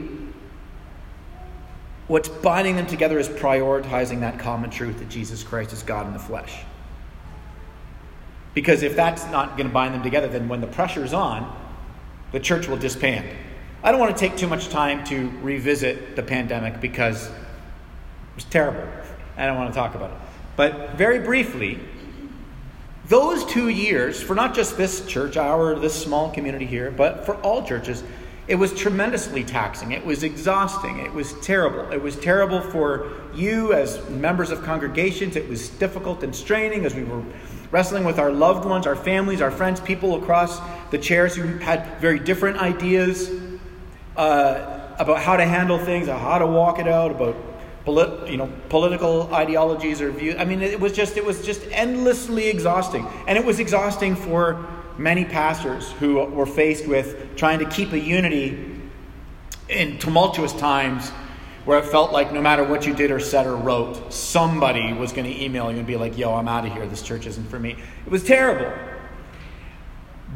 What's 2.07 2.27
binding 2.27 2.75
them 2.75 2.88
together 2.88 3.19
is 3.19 3.29
prioritizing 3.29 4.19
that 4.19 4.38
common 4.38 4.69
truth 4.69 5.00
that 5.00 5.07
Jesus 5.07 5.43
Christ 5.43 5.72
is 5.72 5.81
God 5.81 6.07
in 6.07 6.13
the 6.13 6.19
flesh. 6.19 6.57
Because 8.53 8.84
if 8.84 8.98
that's 8.98 9.25
not 9.27 9.55
going 9.55 9.69
to 9.69 9.74
bind 9.74 9.93
them 9.93 10.03
together, 10.03 10.27
then 10.27 10.50
when 10.50 10.60
the 10.60 10.67
pressure's 10.67 11.13
on, 11.13 11.66
the 12.31 12.39
church 12.39 12.67
will 12.67 12.77
disband. 12.77 13.27
I 13.84 13.91
don't 13.91 14.00
want 14.00 14.15
to 14.15 14.19
take 14.19 14.38
too 14.38 14.48
much 14.48 14.69
time 14.69 15.03
to 15.05 15.29
revisit 15.41 16.15
the 16.15 16.24
pandemic 16.24 16.81
because 16.81 17.27
it 17.27 17.34
was 18.36 18.43
terrible. 18.46 18.88
I 19.38 19.46
don't 19.46 19.57
want 19.57 19.74
to 19.74 19.79
talk 19.79 19.96
about 19.96 20.12
it. 20.12 20.17
But 20.55 20.96
very 20.96 21.19
briefly, 21.19 21.79
those 23.07 23.46
two 23.46 23.69
years, 23.69 24.22
for 24.22 24.36
not 24.36 24.53
just 24.53 24.75
this 24.75 25.05
church, 25.05 25.38
our 25.38 25.79
this 25.79 25.93
small 25.93 26.31
community 26.31 26.65
here, 26.65 26.91
but 26.91 27.25
for 27.25 27.36
all 27.38 27.65
churches, 27.65 28.03
it 28.48 28.55
was 28.55 28.74
tremendously 28.74 29.43
taxing. 29.43 29.91
It 29.91 30.05
was 30.05 30.24
exhausting. 30.24 31.00
It 31.00 31.13
was 31.13 31.34
terrible. 31.41 31.91
It 31.91 32.01
was 32.01 32.15
terrible 32.15 32.62
for 32.62 33.12
you 33.36 33.74
as 33.74 34.10
members 34.10 34.51
of 34.51 34.63
congregations. 34.63 35.36
It 35.36 35.48
was 35.48 35.69
difficult 35.69 36.24
and 36.24 36.36
straining 36.36 36.86
as 36.86 36.96
we 36.96 37.03
were 37.03 37.24
wrestling 37.72 38.05
with 38.05 38.19
our 38.19 38.31
loved 38.31 38.65
ones, 38.65 38.88
our 38.88 38.96
families, 38.96 39.41
our 39.41 39.51
friends, 39.51 39.81
people 39.81 40.22
across 40.22 40.60
the 40.91 40.98
chairs 40.98 41.36
who 41.36 41.58
had 41.58 42.00
very 42.00 42.20
different 42.20 42.58
ideas 42.58 43.29
uh, 44.15 44.96
about 45.00 45.20
how 45.20 45.38
to 45.38 45.46
handle 45.46 45.77
things, 45.77 46.08
how 46.08 46.39
to 46.39 46.48
walk 46.48 46.79
it 46.79 46.88
out, 46.88 47.12
about 47.12 47.36
polit- 47.86 48.29
you 48.29 48.38
know 48.38 48.51
political 48.70 49.34
ideologies 49.34 50.01
or 50.01 50.12
views. 50.12 50.36
I 50.38 50.46
mean, 50.46 50.62
it 50.62 50.79
was 50.79 50.94
just 50.94 51.17
it 51.17 51.25
was 51.25 51.46
just 51.46 51.62
endlessly 51.72 52.48
exhausting, 52.50 53.08
and 53.27 53.38
it 53.38 53.46
was 53.46 53.60
exhausting 53.60 54.15
for 54.15 54.65
many 54.98 55.25
pastors 55.25 55.91
who 55.94 56.15
were 56.25 56.46
faced 56.46 56.88
with 56.88 57.36
trying 57.36 57.60
to 57.60 57.65
keep 57.65 57.91
a 57.94 58.00
unity 58.00 58.75
in 59.70 59.98
tumultuous 60.00 60.53
times 60.53 61.12
where 61.65 61.79
it 61.79 61.86
felt 61.86 62.13
like 62.13 62.32
no 62.32 62.41
matter 62.41 62.63
what 62.63 62.88
you 62.88 62.94
did 62.94 63.12
or 63.12 63.20
said 63.20 63.46
or 63.46 63.56
wrote, 63.56 64.13
somebody 64.13 64.94
was 64.94 65.12
going 65.12 65.29
to 65.29 65.44
email 65.44 65.70
you 65.70 65.77
and 65.77 65.86
be 65.86 65.98
like, 65.98 66.17
yo, 66.17 66.34
I'm 66.34 66.48
out 66.48 66.65
of 66.65 66.72
here. 66.72 66.88
This 66.88 67.01
church 67.01 67.27
isn't 67.27 67.50
for 67.50 67.60
me. 67.60 67.75
It 68.06 68.12
was 68.12 68.24
terrible. 68.24 68.72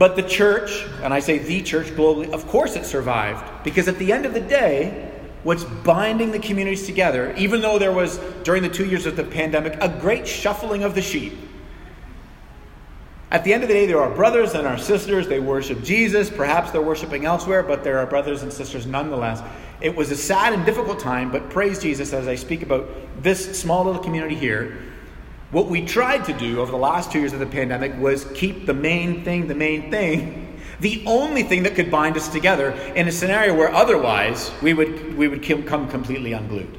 But 0.01 0.15
the 0.15 0.23
church, 0.23 0.83
and 1.03 1.13
I 1.13 1.19
say 1.19 1.37
the 1.37 1.61
church 1.61 1.85
globally, 1.89 2.31
of 2.31 2.47
course 2.47 2.75
it 2.75 2.85
survived. 2.85 3.63
Because 3.63 3.87
at 3.87 3.99
the 3.99 4.11
end 4.11 4.25
of 4.25 4.33
the 4.33 4.41
day, 4.41 5.11
what's 5.43 5.63
binding 5.63 6.31
the 6.31 6.39
communities 6.39 6.87
together, 6.87 7.35
even 7.37 7.61
though 7.61 7.77
there 7.77 7.91
was, 7.91 8.17
during 8.41 8.63
the 8.63 8.69
two 8.69 8.87
years 8.87 9.05
of 9.05 9.15
the 9.15 9.23
pandemic, 9.23 9.77
a 9.79 9.87
great 9.87 10.27
shuffling 10.27 10.81
of 10.81 10.95
the 10.95 11.03
sheep. 11.03 11.37
At 13.29 13.43
the 13.43 13.53
end 13.53 13.61
of 13.61 13.69
the 13.69 13.75
day, 13.75 13.85
there 13.85 14.01
are 14.01 14.09
brothers 14.09 14.55
and 14.55 14.65
our 14.65 14.79
sisters. 14.79 15.27
They 15.27 15.39
worship 15.39 15.83
Jesus. 15.83 16.31
Perhaps 16.31 16.71
they're 16.71 16.81
worshiping 16.81 17.25
elsewhere, 17.25 17.61
but 17.61 17.83
there 17.83 17.99
are 17.99 18.07
brothers 18.07 18.41
and 18.41 18.51
sisters 18.51 18.87
nonetheless. 18.87 19.43
It 19.81 19.95
was 19.95 20.09
a 20.09 20.17
sad 20.17 20.53
and 20.53 20.65
difficult 20.65 20.99
time, 20.99 21.31
but 21.31 21.47
praise 21.51 21.79
Jesus 21.79 22.11
as 22.11 22.27
I 22.27 22.33
speak 22.33 22.63
about 22.63 22.89
this 23.21 23.61
small 23.61 23.85
little 23.85 24.01
community 24.01 24.33
here. 24.33 24.79
What 25.51 25.67
we 25.67 25.85
tried 25.85 26.25
to 26.25 26.33
do 26.33 26.61
over 26.61 26.71
the 26.71 26.77
last 26.77 27.11
two 27.11 27.19
years 27.19 27.33
of 27.33 27.39
the 27.39 27.45
pandemic 27.45 27.93
was 27.99 28.25
keep 28.33 28.65
the 28.65 28.73
main 28.73 29.23
thing 29.23 29.47
the 29.47 29.55
main 29.55 29.91
thing 29.91 30.47
the 30.81 31.03
only 31.05 31.43
thing 31.43 31.63
that 31.63 31.75
could 31.75 31.91
bind 31.91 32.17
us 32.17 32.27
together 32.27 32.71
in 32.95 33.07
a 33.07 33.11
scenario 33.11 33.55
where 33.55 33.71
otherwise 33.71 34.51
we 34.61 34.73
would, 34.73 35.15
we 35.15 35.27
would 35.27 35.43
come 35.43 35.87
completely 35.87 36.33
unglued. 36.33 36.77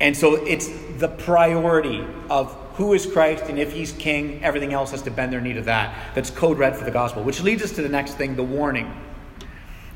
And 0.00 0.14
so 0.14 0.34
it's 0.44 0.68
the 0.98 1.08
priority 1.08 2.04
of 2.28 2.52
who 2.74 2.92
is 2.92 3.06
Christ 3.06 3.44
and 3.44 3.58
if 3.58 3.72
he's 3.72 3.92
king, 3.92 4.44
everything 4.44 4.74
else 4.74 4.90
has 4.90 5.00
to 5.02 5.10
bend 5.10 5.32
their 5.32 5.40
knee 5.40 5.54
to 5.54 5.62
that. 5.62 6.14
That's 6.14 6.28
code 6.28 6.58
red 6.58 6.76
for 6.76 6.84
the 6.84 6.90
gospel, 6.90 7.22
which 7.22 7.40
leads 7.40 7.62
us 7.62 7.72
to 7.72 7.82
the 7.82 7.88
next 7.88 8.14
thing 8.14 8.36
the 8.36 8.42
warning. 8.42 8.92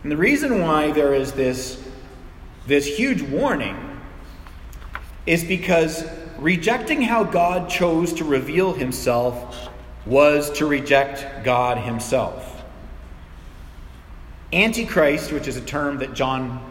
And 0.03 0.11
the 0.11 0.17
reason 0.17 0.63
why 0.63 0.93
there 0.93 1.13
is 1.13 1.33
this, 1.33 1.83
this 2.67 2.87
huge 2.87 3.21
warning 3.21 4.01
is 5.27 5.45
because 5.45 6.09
rejecting 6.39 7.03
how 7.03 7.25
God 7.25 7.69
chose 7.69 8.13
to 8.15 8.25
reveal 8.25 8.73
himself 8.73 9.69
was 10.07 10.51
to 10.53 10.67
reject 10.67 11.45
God 11.45 11.79
himself. 11.79 12.63
Antichrist, 14.53 15.33
which 15.33 15.47
is 15.47 15.57
a 15.57 15.61
term 15.61 15.99
that 15.99 16.15
John 16.15 16.65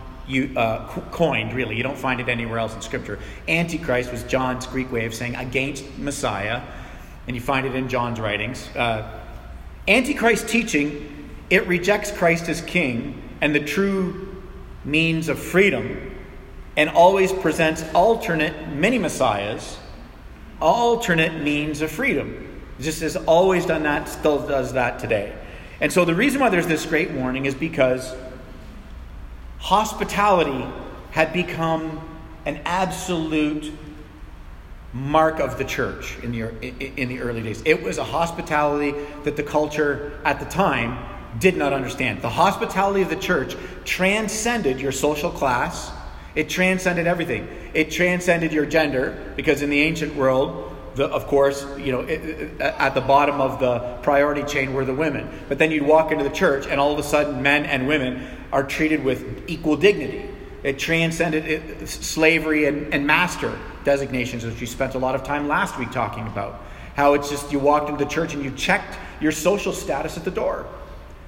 uh, 0.56 0.88
coined, 1.12 1.54
really, 1.54 1.76
you 1.76 1.84
don't 1.84 1.98
find 1.98 2.20
it 2.20 2.28
anywhere 2.28 2.60
else 2.60 2.74
in 2.74 2.82
Scripture. 2.82 3.20
Antichrist 3.48 4.12
was 4.12 4.24
John's 4.24 4.66
Greek 4.66 4.92
way 4.92 5.06
of 5.06 5.14
saying 5.14 5.36
against 5.36 5.86
Messiah, 5.98 6.62
and 7.28 7.36
you 7.36 7.42
find 7.42 7.66
it 7.68 7.76
in 7.76 7.88
John's 7.88 8.20
writings. 8.20 8.68
Uh, 8.76 9.10
Antichrist 9.88 10.50
teaching, 10.50 11.30
it 11.50 11.66
rejects 11.68 12.12
Christ 12.12 12.50
as 12.50 12.62
king 12.62 13.22
and 13.42 13.54
the 13.54 13.60
true 13.60 14.44
means 14.84 15.30
of 15.30 15.40
freedom, 15.40 16.07
and 16.78 16.90
always 16.90 17.34
presents 17.34 17.84
alternate 17.94 18.70
many 18.70 18.98
messiahs, 18.98 19.78
alternate 20.62 21.42
means 21.42 21.82
of 21.82 21.92
freedom 21.92 22.46
just 22.80 23.02
has 23.02 23.16
always 23.16 23.66
done 23.66 23.84
that, 23.84 24.08
still 24.08 24.46
does 24.48 24.74
that 24.74 25.00
today. 25.00 25.34
And 25.82 25.92
so 25.92 26.06
the 26.06 26.16
reason 26.16 26.40
why 26.40 26.50
there's 26.50 26.68
this 26.68 26.86
great 26.86 27.12
warning 27.12 27.46
is 27.46 27.56
because 27.56 28.16
hospitality 29.60 30.66
had 31.12 31.34
become 31.34 32.02
an 32.46 32.62
absolute 32.66 33.72
mark 34.94 35.40
of 35.40 35.58
the 35.58 35.66
church 35.66 36.18
in 36.24 36.32
the, 36.32 37.00
in 37.00 37.10
the 37.10 37.20
early 37.20 37.42
days. 37.42 37.62
It 37.66 37.84
was 37.84 37.98
a 37.98 38.04
hospitality 38.04 38.94
that 39.24 39.36
the 39.36 39.44
culture 39.44 40.20
at 40.24 40.40
the 40.40 40.46
time 40.46 40.98
did 41.40 41.58
not 41.58 41.74
understand. 41.74 42.22
The 42.22 42.30
hospitality 42.30 43.02
of 43.02 43.10
the 43.10 43.16
church 43.16 43.56
transcended 43.86 44.80
your 44.80 44.92
social 44.92 45.30
class, 45.30 45.92
it 46.38 46.50
transcended 46.50 47.08
everything. 47.08 47.48
It 47.74 47.90
transcended 47.90 48.54
your 48.54 48.68
gender, 48.68 49.34
because 49.36 49.64
in 49.64 49.72
the 49.72 49.82
ancient 49.82 50.16
world, 50.16 50.76
the, 50.94 51.06
of 51.06 51.26
course, 51.26 51.66
you 51.80 51.92
know, 51.92 52.02
it, 52.02 52.22
it, 52.24 52.62
at 52.62 52.94
the 52.94 53.02
bottom 53.02 53.42
of 53.42 53.60
the 53.60 53.98
priority 54.04 54.44
chain 54.44 54.74
were 54.74 54.86
the 54.86 54.94
women. 54.94 55.28
But 55.50 55.58
then 55.58 55.72
you'd 55.72 55.82
walk 55.82 56.12
into 56.12 56.24
the 56.24 56.30
church, 56.30 56.68
and 56.68 56.80
all 56.80 56.94
of 56.94 57.00
a 57.00 57.04
sudden, 57.04 57.42
men 57.42 57.66
and 57.66 57.88
women 57.88 58.28
are 58.52 58.64
treated 58.64 59.04
with 59.04 59.50
equal 59.50 59.76
dignity. 59.78 60.30
It 60.62 60.78
transcended 60.78 61.46
it, 61.48 61.90
slavery 61.90 62.66
and, 62.66 62.94
and 62.94 63.08
master 63.08 63.58
designations, 63.84 64.46
which 64.46 64.62
we 64.62 64.68
spent 64.68 64.94
a 64.94 65.00
lot 65.00 65.16
of 65.16 65.24
time 65.24 65.48
last 65.48 65.80
week 65.80 65.92
talking 65.92 66.28
about. 66.28 66.62
How 66.96 67.16
it's 67.16 67.32
just 67.32 67.52
you 67.52 67.58
walked 67.58 67.90
into 67.90 68.04
the 68.04 68.10
church 68.10 68.36
and 68.36 68.44
you 68.44 68.52
checked 68.52 68.96
your 69.20 69.32
social 69.32 69.74
status 69.74 70.18
at 70.18 70.24
the 70.24 70.32
door. 70.32 70.68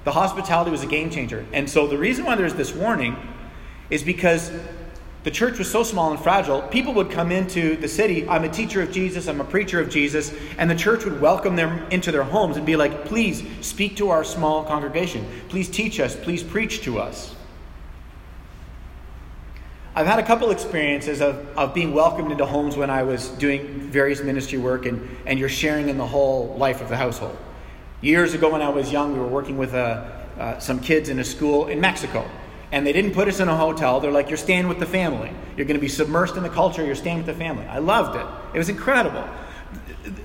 The 0.04 0.12
hospitality 0.12 0.70
was 0.70 0.84
a 0.84 0.86
game 0.86 1.10
changer. 1.10 1.44
And 1.52 1.68
so 1.68 1.88
the 1.88 1.98
reason 1.98 2.24
why 2.24 2.36
there's 2.36 2.54
this 2.54 2.72
warning 2.72 3.16
is 3.90 4.04
because 4.04 4.50
the 5.22 5.30
church 5.30 5.58
was 5.58 5.70
so 5.70 5.82
small 5.82 6.10
and 6.10 6.20
fragile, 6.20 6.62
people 6.62 6.94
would 6.94 7.10
come 7.10 7.30
into 7.30 7.76
the 7.76 7.88
city. 7.88 8.26
I'm 8.26 8.44
a 8.44 8.48
teacher 8.48 8.80
of 8.80 8.90
Jesus, 8.90 9.28
I'm 9.28 9.40
a 9.40 9.44
preacher 9.44 9.78
of 9.78 9.90
Jesus, 9.90 10.32
and 10.56 10.70
the 10.70 10.74
church 10.74 11.04
would 11.04 11.20
welcome 11.20 11.56
them 11.56 11.86
into 11.90 12.10
their 12.10 12.22
homes 12.22 12.56
and 12.56 12.64
be 12.64 12.76
like, 12.76 13.04
please 13.04 13.44
speak 13.60 13.96
to 13.96 14.08
our 14.08 14.24
small 14.24 14.64
congregation. 14.64 15.26
Please 15.50 15.68
teach 15.68 16.00
us. 16.00 16.16
Please 16.16 16.42
preach 16.42 16.80
to 16.82 16.98
us. 16.98 17.34
I've 19.94 20.06
had 20.06 20.20
a 20.20 20.22
couple 20.22 20.50
experiences 20.52 21.20
of, 21.20 21.46
of 21.58 21.74
being 21.74 21.92
welcomed 21.92 22.32
into 22.32 22.46
homes 22.46 22.76
when 22.76 22.88
I 22.88 23.02
was 23.02 23.28
doing 23.30 23.90
various 23.90 24.22
ministry 24.22 24.58
work, 24.58 24.86
and, 24.86 25.06
and 25.26 25.38
you're 25.38 25.50
sharing 25.50 25.90
in 25.90 25.98
the 25.98 26.06
whole 26.06 26.56
life 26.56 26.80
of 26.80 26.88
the 26.88 26.96
household. 26.96 27.36
Years 28.00 28.32
ago, 28.32 28.48
when 28.48 28.62
I 28.62 28.70
was 28.70 28.90
young, 28.90 29.12
we 29.12 29.18
were 29.18 29.26
working 29.26 29.58
with 29.58 29.74
uh, 29.74 30.08
uh, 30.38 30.58
some 30.60 30.80
kids 30.80 31.10
in 31.10 31.18
a 31.18 31.24
school 31.24 31.66
in 31.66 31.78
Mexico 31.78 32.26
and 32.72 32.86
they 32.86 32.92
didn't 32.92 33.12
put 33.12 33.28
us 33.28 33.40
in 33.40 33.48
a 33.48 33.56
hotel. 33.56 34.00
They're 34.00 34.12
like, 34.12 34.28
you're 34.28 34.38
staying 34.38 34.68
with 34.68 34.78
the 34.78 34.86
family. 34.86 35.32
You're 35.56 35.66
going 35.66 35.78
to 35.78 35.80
be 35.80 35.88
submersed 35.88 36.36
in 36.36 36.42
the 36.42 36.48
culture. 36.48 36.84
You're 36.84 36.94
staying 36.94 37.18
with 37.18 37.26
the 37.26 37.34
family. 37.34 37.66
I 37.66 37.78
loved 37.78 38.16
it. 38.16 38.26
It 38.54 38.58
was 38.58 38.68
incredible. 38.68 39.24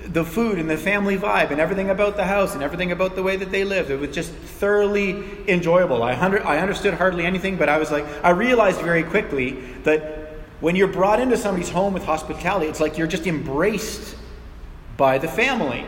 The 0.06 0.24
food 0.24 0.58
and 0.58 0.70
the 0.70 0.76
family 0.76 1.18
vibe 1.18 1.50
and 1.50 1.60
everything 1.60 1.90
about 1.90 2.16
the 2.16 2.24
house 2.24 2.54
and 2.54 2.62
everything 2.62 2.92
about 2.92 3.16
the 3.16 3.22
way 3.22 3.36
that 3.36 3.50
they 3.50 3.64
lived. 3.64 3.90
It 3.90 3.98
was 3.98 4.14
just 4.14 4.32
thoroughly 4.32 5.24
enjoyable. 5.48 6.02
I, 6.02 6.14
under, 6.14 6.44
I 6.46 6.58
understood 6.58 6.94
hardly 6.94 7.26
anything, 7.26 7.56
but 7.56 7.68
I 7.68 7.78
was 7.78 7.90
like, 7.90 8.06
I 8.24 8.30
realized 8.30 8.80
very 8.80 9.02
quickly 9.02 9.52
that 9.82 10.30
when 10.60 10.76
you're 10.76 10.88
brought 10.88 11.20
into 11.20 11.36
somebody's 11.36 11.68
home 11.68 11.92
with 11.92 12.04
hospitality, 12.04 12.66
it's 12.66 12.80
like 12.80 12.96
you're 12.96 13.06
just 13.06 13.26
embraced 13.26 14.16
by 14.96 15.18
the 15.18 15.28
family. 15.28 15.84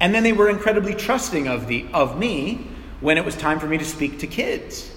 And 0.00 0.14
then 0.14 0.22
they 0.22 0.32
were 0.32 0.48
incredibly 0.48 0.94
trusting 0.94 1.46
of, 1.46 1.68
the, 1.68 1.86
of 1.92 2.18
me 2.18 2.66
when 3.00 3.18
it 3.18 3.24
was 3.24 3.36
time 3.36 3.60
for 3.60 3.66
me 3.66 3.78
to 3.78 3.84
speak 3.84 4.18
to 4.20 4.26
kids. 4.26 4.94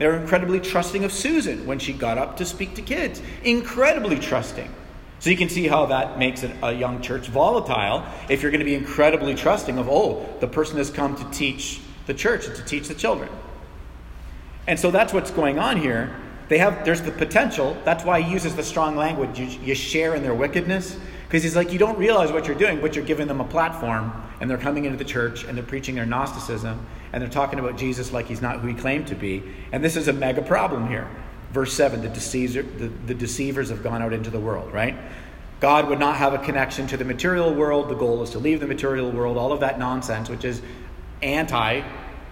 They 0.00 0.06
were 0.06 0.16
incredibly 0.16 0.60
trusting 0.60 1.04
of 1.04 1.12
Susan 1.12 1.66
when 1.66 1.78
she 1.78 1.92
got 1.92 2.16
up 2.16 2.38
to 2.38 2.46
speak 2.46 2.74
to 2.76 2.82
kids. 2.82 3.20
Incredibly 3.44 4.18
trusting. 4.18 4.74
So 5.18 5.28
you 5.28 5.36
can 5.36 5.50
see 5.50 5.68
how 5.68 5.84
that 5.86 6.18
makes 6.18 6.42
a 6.42 6.72
young 6.72 7.02
church 7.02 7.28
volatile 7.28 8.06
if 8.30 8.40
you're 8.40 8.50
going 8.50 8.60
to 8.60 8.64
be 8.64 8.74
incredibly 8.74 9.34
trusting 9.34 9.76
of, 9.76 9.90
oh, 9.90 10.26
the 10.40 10.48
person 10.48 10.78
has 10.78 10.88
come 10.88 11.16
to 11.16 11.30
teach 11.38 11.82
the 12.06 12.14
church 12.14 12.46
and 12.46 12.56
to 12.56 12.64
teach 12.64 12.88
the 12.88 12.94
children. 12.94 13.28
And 14.66 14.80
so 14.80 14.90
that's 14.90 15.12
what's 15.12 15.30
going 15.30 15.58
on 15.58 15.76
here. 15.76 16.16
They 16.48 16.56
have 16.56 16.82
there's 16.86 17.02
the 17.02 17.12
potential. 17.12 17.76
That's 17.84 18.02
why 18.02 18.22
he 18.22 18.32
uses 18.32 18.56
the 18.56 18.62
strong 18.62 18.96
language. 18.96 19.38
You, 19.38 19.48
you 19.62 19.74
share 19.74 20.14
in 20.14 20.22
their 20.22 20.32
wickedness. 20.32 20.96
Because 21.28 21.42
he's 21.42 21.54
like, 21.54 21.74
you 21.74 21.78
don't 21.78 21.98
realize 21.98 22.32
what 22.32 22.46
you're 22.46 22.56
doing, 22.56 22.80
but 22.80 22.96
you're 22.96 23.04
giving 23.04 23.28
them 23.28 23.42
a 23.42 23.44
platform, 23.44 24.14
and 24.40 24.48
they're 24.48 24.58
coming 24.58 24.86
into 24.86 24.96
the 24.96 25.04
church 25.04 25.44
and 25.44 25.56
they're 25.56 25.64
preaching 25.64 25.94
their 25.94 26.06
Gnosticism, 26.06 26.84
and 27.12 27.22
they're 27.22 27.30
talking 27.30 27.58
about 27.58 27.76
Jesus 27.76 28.12
like 28.12 28.26
he's 28.26 28.42
not 28.42 28.60
who 28.60 28.68
he 28.68 28.74
claimed 28.74 29.06
to 29.08 29.14
be. 29.14 29.42
And 29.72 29.84
this 29.84 29.96
is 29.96 30.08
a 30.08 30.12
mega 30.12 30.42
problem 30.42 30.88
here. 30.88 31.08
Verse 31.52 31.72
7 31.72 32.00
the, 32.00 32.08
deceiver, 32.08 32.62
the, 32.62 32.88
the 32.88 33.14
deceivers 33.14 33.68
have 33.68 33.82
gone 33.82 34.02
out 34.02 34.12
into 34.12 34.30
the 34.30 34.40
world, 34.40 34.72
right? 34.72 34.96
God 35.60 35.88
would 35.88 35.98
not 35.98 36.16
have 36.16 36.32
a 36.32 36.38
connection 36.38 36.86
to 36.86 36.96
the 36.96 37.04
material 37.04 37.54
world. 37.54 37.90
The 37.90 37.94
goal 37.94 38.22
is 38.22 38.30
to 38.30 38.38
leave 38.38 38.60
the 38.60 38.66
material 38.66 39.10
world, 39.10 39.36
all 39.36 39.52
of 39.52 39.60
that 39.60 39.78
nonsense, 39.78 40.30
which 40.30 40.44
is 40.44 40.62
anti 41.22 41.82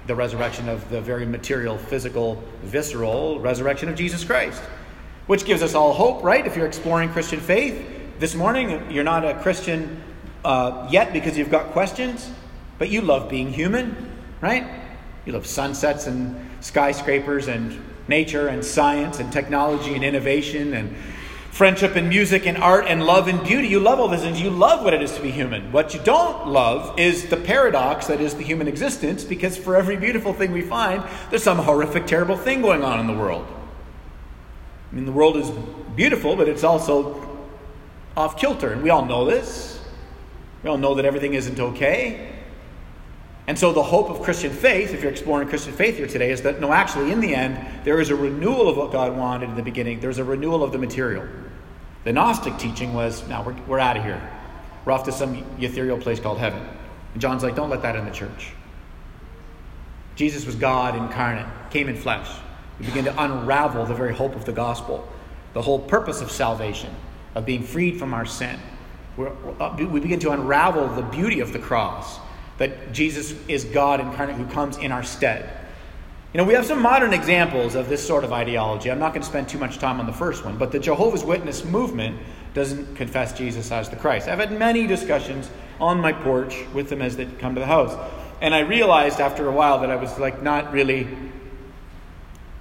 the 0.06 0.14
resurrection 0.14 0.70
of 0.70 0.88
the 0.88 1.02
very 1.02 1.26
material, 1.26 1.76
physical, 1.76 2.42
visceral 2.62 3.38
resurrection 3.40 3.90
of 3.90 3.94
Jesus 3.94 4.24
Christ. 4.24 4.62
Which 5.26 5.44
gives 5.44 5.62
us 5.62 5.74
all 5.74 5.92
hope, 5.92 6.24
right? 6.24 6.46
If 6.46 6.56
you're 6.56 6.66
exploring 6.66 7.10
Christian 7.10 7.40
faith, 7.40 7.98
this 8.18 8.34
morning, 8.34 8.90
you're 8.90 9.04
not 9.04 9.24
a 9.24 9.34
Christian 9.34 10.02
uh, 10.44 10.88
yet 10.90 11.12
because 11.12 11.36
you've 11.36 11.50
got 11.50 11.72
questions, 11.72 12.30
but 12.78 12.88
you 12.88 13.00
love 13.00 13.28
being 13.28 13.52
human, 13.52 14.12
right? 14.40 14.66
You 15.26 15.32
love 15.32 15.46
sunsets 15.46 16.06
and 16.06 16.48
skyscrapers 16.60 17.48
and 17.48 17.80
nature 18.08 18.48
and 18.48 18.64
science 18.64 19.20
and 19.20 19.32
technology 19.32 19.94
and 19.94 20.02
innovation 20.02 20.74
and 20.74 20.94
friendship 21.50 21.96
and 21.96 22.08
music 22.08 22.46
and 22.46 22.56
art 22.56 22.86
and 22.86 23.04
love 23.04 23.26
and 23.26 23.42
beauty. 23.44 23.68
You 23.68 23.80
love 23.80 23.98
all 23.98 24.08
these 24.08 24.20
things. 24.20 24.40
You 24.40 24.50
love 24.50 24.84
what 24.84 24.94
it 24.94 25.02
is 25.02 25.14
to 25.16 25.22
be 25.22 25.30
human. 25.30 25.72
What 25.72 25.92
you 25.92 26.00
don't 26.04 26.46
love 26.46 26.98
is 26.98 27.28
the 27.28 27.36
paradox 27.36 28.06
that 28.06 28.20
is 28.20 28.34
the 28.34 28.44
human 28.44 28.68
existence 28.68 29.24
because 29.24 29.56
for 29.56 29.76
every 29.76 29.96
beautiful 29.96 30.32
thing 30.32 30.52
we 30.52 30.62
find, 30.62 31.02
there's 31.30 31.42
some 31.42 31.58
horrific, 31.58 32.06
terrible 32.06 32.36
thing 32.36 32.62
going 32.62 32.84
on 32.84 33.00
in 33.00 33.06
the 33.06 33.12
world. 33.12 33.46
I 34.90 34.94
mean, 34.94 35.04
the 35.04 35.12
world 35.12 35.36
is 35.36 35.50
beautiful, 35.96 36.36
but 36.36 36.48
it's 36.48 36.64
also 36.64 37.26
off 38.16 38.38
kilter. 38.38 38.72
And 38.72 38.82
we 38.82 38.90
all 38.90 39.04
know 39.04 39.24
this. 39.24 39.77
We 40.62 40.70
all 40.70 40.78
know 40.78 40.94
that 40.94 41.04
everything 41.04 41.34
isn't 41.34 41.58
okay. 41.58 42.34
And 43.46 43.58
so, 43.58 43.72
the 43.72 43.82
hope 43.82 44.10
of 44.10 44.20
Christian 44.22 44.52
faith, 44.52 44.92
if 44.92 45.02
you're 45.02 45.10
exploring 45.10 45.48
Christian 45.48 45.72
faith 45.72 45.96
here 45.96 46.06
today, 46.06 46.30
is 46.30 46.42
that 46.42 46.60
no, 46.60 46.72
actually, 46.72 47.12
in 47.12 47.20
the 47.20 47.34
end, 47.34 47.58
there 47.84 47.98
is 47.98 48.10
a 48.10 48.14
renewal 48.14 48.68
of 48.68 48.76
what 48.76 48.92
God 48.92 49.16
wanted 49.16 49.48
in 49.48 49.56
the 49.56 49.62
beginning. 49.62 50.00
There's 50.00 50.18
a 50.18 50.24
renewal 50.24 50.62
of 50.62 50.70
the 50.70 50.78
material. 50.78 51.26
The 52.04 52.12
Gnostic 52.12 52.58
teaching 52.58 52.92
was, 52.92 53.26
now 53.26 53.42
we're, 53.42 53.54
we're 53.66 53.78
out 53.78 53.96
of 53.96 54.04
here. 54.04 54.20
We're 54.84 54.92
off 54.92 55.04
to 55.04 55.12
some 55.12 55.44
ethereal 55.58 55.98
place 55.98 56.20
called 56.20 56.38
heaven. 56.38 56.62
And 57.12 57.22
John's 57.22 57.42
like, 57.42 57.56
don't 57.56 57.70
let 57.70 57.82
that 57.82 57.96
in 57.96 58.04
the 58.04 58.10
church. 58.10 58.52
Jesus 60.14 60.44
was 60.44 60.54
God 60.54 60.94
incarnate, 60.94 61.46
came 61.70 61.88
in 61.88 61.96
flesh. 61.96 62.28
We 62.78 62.86
begin 62.86 63.04
to 63.06 63.22
unravel 63.22 63.86
the 63.86 63.94
very 63.94 64.14
hope 64.14 64.34
of 64.34 64.44
the 64.44 64.52
gospel, 64.52 65.08
the 65.52 65.62
whole 65.62 65.78
purpose 65.78 66.20
of 66.20 66.30
salvation, 66.30 66.94
of 67.34 67.46
being 67.46 67.62
freed 67.62 67.98
from 67.98 68.12
our 68.12 68.26
sin. 68.26 68.58
We 69.18 70.00
begin 70.00 70.20
to 70.20 70.30
unravel 70.30 70.88
the 70.88 71.02
beauty 71.02 71.40
of 71.40 71.52
the 71.52 71.58
cross, 71.58 72.20
that 72.58 72.92
Jesus 72.92 73.34
is 73.48 73.64
God 73.64 74.00
incarnate 74.00 74.36
who 74.36 74.46
comes 74.46 74.76
in 74.78 74.92
our 74.92 75.02
stead. 75.02 75.58
You 76.32 76.38
know, 76.38 76.44
we 76.44 76.54
have 76.54 76.66
some 76.66 76.80
modern 76.80 77.12
examples 77.12 77.74
of 77.74 77.88
this 77.88 78.06
sort 78.06 78.22
of 78.22 78.32
ideology. 78.32 78.90
I'm 78.90 78.98
not 78.98 79.12
going 79.12 79.22
to 79.22 79.28
spend 79.28 79.48
too 79.48 79.58
much 79.58 79.78
time 79.78 79.98
on 79.98 80.06
the 80.06 80.12
first 80.12 80.44
one, 80.44 80.58
but 80.58 80.70
the 80.70 80.78
Jehovah's 80.78 81.24
Witness 81.24 81.64
movement 81.64 82.18
doesn't 82.54 82.96
confess 82.96 83.36
Jesus 83.36 83.72
as 83.72 83.88
the 83.88 83.96
Christ. 83.96 84.28
I've 84.28 84.38
had 84.38 84.52
many 84.52 84.86
discussions 84.86 85.50
on 85.80 86.00
my 86.00 86.12
porch 86.12 86.64
with 86.74 86.88
them 86.88 87.00
as 87.00 87.16
they 87.16 87.24
come 87.24 87.54
to 87.54 87.60
the 87.60 87.66
house. 87.66 87.96
And 88.40 88.54
I 88.54 88.60
realized 88.60 89.20
after 89.20 89.48
a 89.48 89.52
while 89.52 89.80
that 89.80 89.90
I 89.90 89.96
was 89.96 90.18
like 90.18 90.42
not 90.42 90.72
really 90.72 91.08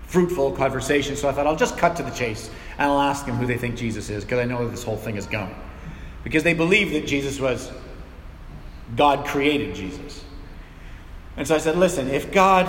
fruitful 0.03 0.53
conversation, 0.53 1.15
so 1.15 1.27
I 1.27 1.33
thought 1.33 1.45
I'll 1.45 1.55
just 1.55 1.77
cut 1.77 1.97
to 1.97 2.03
the 2.03 2.11
chase 2.11 2.49
and 2.77 2.89
I'll 2.89 3.01
ask 3.01 3.25
them 3.25 3.35
who 3.35 3.45
they 3.45 3.57
think 3.57 3.75
Jesus 3.75 4.09
is 4.09 4.23
because 4.23 4.39
I 4.39 4.45
know 4.45 4.67
this 4.67 4.83
whole 4.83 4.97
thing 4.97 5.17
is 5.17 5.27
going. 5.27 5.53
Because 6.27 6.43
they 6.43 6.53
believe 6.53 6.91
that 6.91 7.07
Jesus 7.07 7.39
was 7.39 7.71
God 8.97 9.25
created 9.25 9.75
Jesus. 9.75 10.25
And 11.37 11.47
so 11.47 11.55
I 11.55 11.57
said, 11.57 11.77
listen, 11.77 12.09
if 12.09 12.33
God 12.33 12.67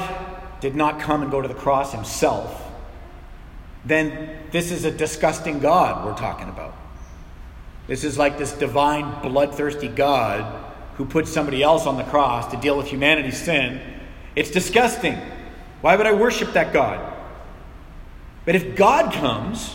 did 0.60 0.76
not 0.76 1.00
come 1.00 1.22
and 1.22 1.30
go 1.32 1.42
to 1.42 1.48
the 1.48 1.54
cross 1.54 1.90
himself, 1.90 2.70
then 3.84 4.38
this 4.52 4.70
is 4.70 4.84
a 4.84 4.92
disgusting 4.92 5.58
God 5.58 6.06
we're 6.06 6.16
talking 6.16 6.48
about. 6.48 6.72
This 7.88 8.04
is 8.04 8.16
like 8.16 8.38
this 8.38 8.52
divine, 8.52 9.22
bloodthirsty 9.22 9.88
God 9.88 10.66
who 10.94 11.04
put 11.04 11.26
somebody 11.26 11.60
else 11.60 11.84
on 11.84 11.96
the 11.96 12.04
cross 12.04 12.48
to 12.52 12.56
deal 12.58 12.76
with 12.76 12.86
humanity's 12.86 13.42
sin. 13.42 13.80
It's 14.36 14.52
disgusting. 14.52 15.18
Why 15.80 15.96
would 15.96 16.06
I 16.06 16.12
worship 16.12 16.52
that 16.52 16.72
God? 16.72 17.12
But 18.44 18.54
if 18.54 18.76
God 18.76 19.12
comes, 19.12 19.74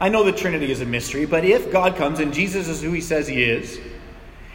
I 0.00 0.08
know 0.08 0.24
the 0.24 0.32
Trinity 0.32 0.70
is 0.70 0.80
a 0.80 0.86
mystery, 0.86 1.24
but 1.24 1.44
if 1.44 1.70
God 1.70 1.96
comes 1.96 2.18
and 2.20 2.34
Jesus 2.34 2.68
is 2.68 2.82
who 2.82 2.92
he 2.92 3.00
says 3.00 3.28
he 3.28 3.42
is, 3.42 3.80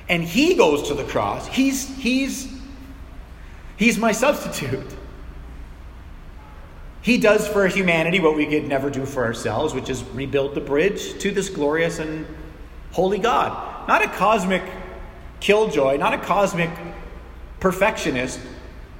and 0.10 0.24
he 0.24 0.56
goes 0.56 0.88
to 0.90 0.94
the 0.94 1.04
cross, 1.06 1.48
he's 1.48 1.88
he's 1.98 2.52
he's 3.78 3.98
my 3.98 4.12
substitute. 4.12 4.96
He 7.02 7.18
does 7.18 7.48
for 7.48 7.66
humanity 7.68 8.20
what 8.20 8.36
we 8.36 8.46
could 8.46 8.68
never 8.68 8.90
do 8.90 9.06
for 9.06 9.24
ourselves, 9.24 9.74
which 9.74 9.90
is 9.90 10.04
rebuild 10.04 10.54
the 10.56 10.62
bridge 10.62 11.18
to 11.20 11.32
this 11.32 11.50
glorious 11.50 12.00
and 12.00 12.28
holy 12.92 13.20
God. 13.20 13.88
Not 13.88 14.04
a 14.04 14.08
cosmic 14.08 14.64
killjoy, 15.40 15.96
not 15.98 16.14
a 16.14 16.18
cosmic 16.18 16.70
perfectionist 17.62 18.40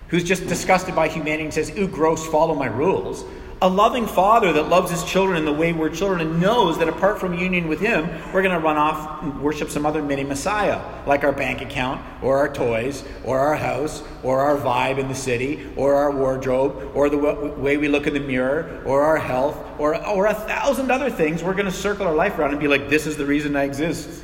who's 0.08 0.24
just 0.24 0.48
disgusted 0.48 0.96
by 0.96 1.10
humanity 1.10 1.44
and 1.44 1.54
says, 1.54 1.78
Ooh, 1.78 1.88
gross, 1.88 2.26
follow 2.26 2.56
my 2.56 2.68
rules 2.68 3.26
a 3.62 3.68
loving 3.68 4.08
father 4.08 4.54
that 4.54 4.70
loves 4.70 4.90
his 4.90 5.04
children 5.04 5.38
in 5.38 5.44
the 5.44 5.52
way 5.52 5.74
we're 5.74 5.90
children 5.90 6.22
and 6.22 6.40
knows 6.40 6.78
that 6.78 6.88
apart 6.88 7.20
from 7.20 7.34
union 7.34 7.68
with 7.68 7.82
him, 7.82 8.08
we're 8.32 8.42
going 8.42 8.56
to 8.56 8.60
run 8.60 8.78
off 8.78 9.22
and 9.22 9.42
worship 9.42 9.70
some 9.70 9.86
other 9.86 10.02
mini 10.02 10.24
Messiah, 10.24 10.82
like 11.06 11.26
our 11.26 11.34
bank 11.34 11.62
account, 11.62 12.02
or 12.24 12.38
our 12.38 12.48
toys, 12.52 13.04
or 13.26 13.38
our 13.38 13.56
house, 13.56 14.02
or 14.24 14.40
our 14.40 14.56
vibe 14.58 14.98
in 14.98 15.10
the 15.10 15.16
city, 15.16 15.70
or 15.76 15.96
our 15.96 16.12
wardrobe, 16.12 16.92
or 16.94 17.10
the 17.10 17.18
way 17.18 17.76
we 17.76 17.90
look 17.90 18.08
in 18.08 18.14
the 18.14 18.20
mirror, 18.22 18.82
or 18.86 19.02
our 19.02 19.18
health, 19.18 19.58
or, 19.78 19.96
or 20.08 20.28
a 20.28 20.34
thousand 20.34 20.90
other 20.90 21.10
things. 21.10 21.44
We're 21.44 21.54
going 21.54 21.66
to 21.66 21.72
circle 21.72 22.08
our 22.08 22.16
life 22.16 22.40
around 22.40 22.52
and 22.52 22.60
be 22.62 22.70
like, 22.70 22.90
this 22.90 23.06
is 23.06 23.18
the 23.18 23.26
reason 23.26 23.58
I 23.58 23.64
exist. 23.64 24.24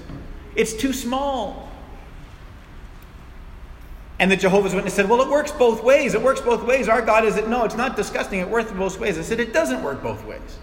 It's 0.56 0.74
too 0.74 0.94
small. 0.94 1.65
And 4.20 4.32
the 4.32 4.38
Jehovah's 4.38 4.74
Witness 4.74 4.94
said, 4.94 5.10
Well, 5.10 5.22
it 5.22 5.30
works 5.30 5.52
both 5.52 5.84
ways. 5.84 6.14
It 6.14 6.22
works 6.22 6.42
both 6.42 6.64
ways. 6.64 6.88
Our 6.88 7.02
God 7.02 7.26
is 7.26 7.36
it? 7.36 7.50
No, 7.50 7.66
it's 7.66 7.76
not 7.76 7.96
disgusting. 7.96 8.40
It 8.40 8.50
works 8.50 8.72
both 8.72 9.00
ways. 9.00 9.18
I 9.18 9.22
said, 9.22 9.40
It 9.40 9.54
doesn't 9.54 9.84
work 9.84 10.02
both 10.02 10.24
ways. 10.26 10.58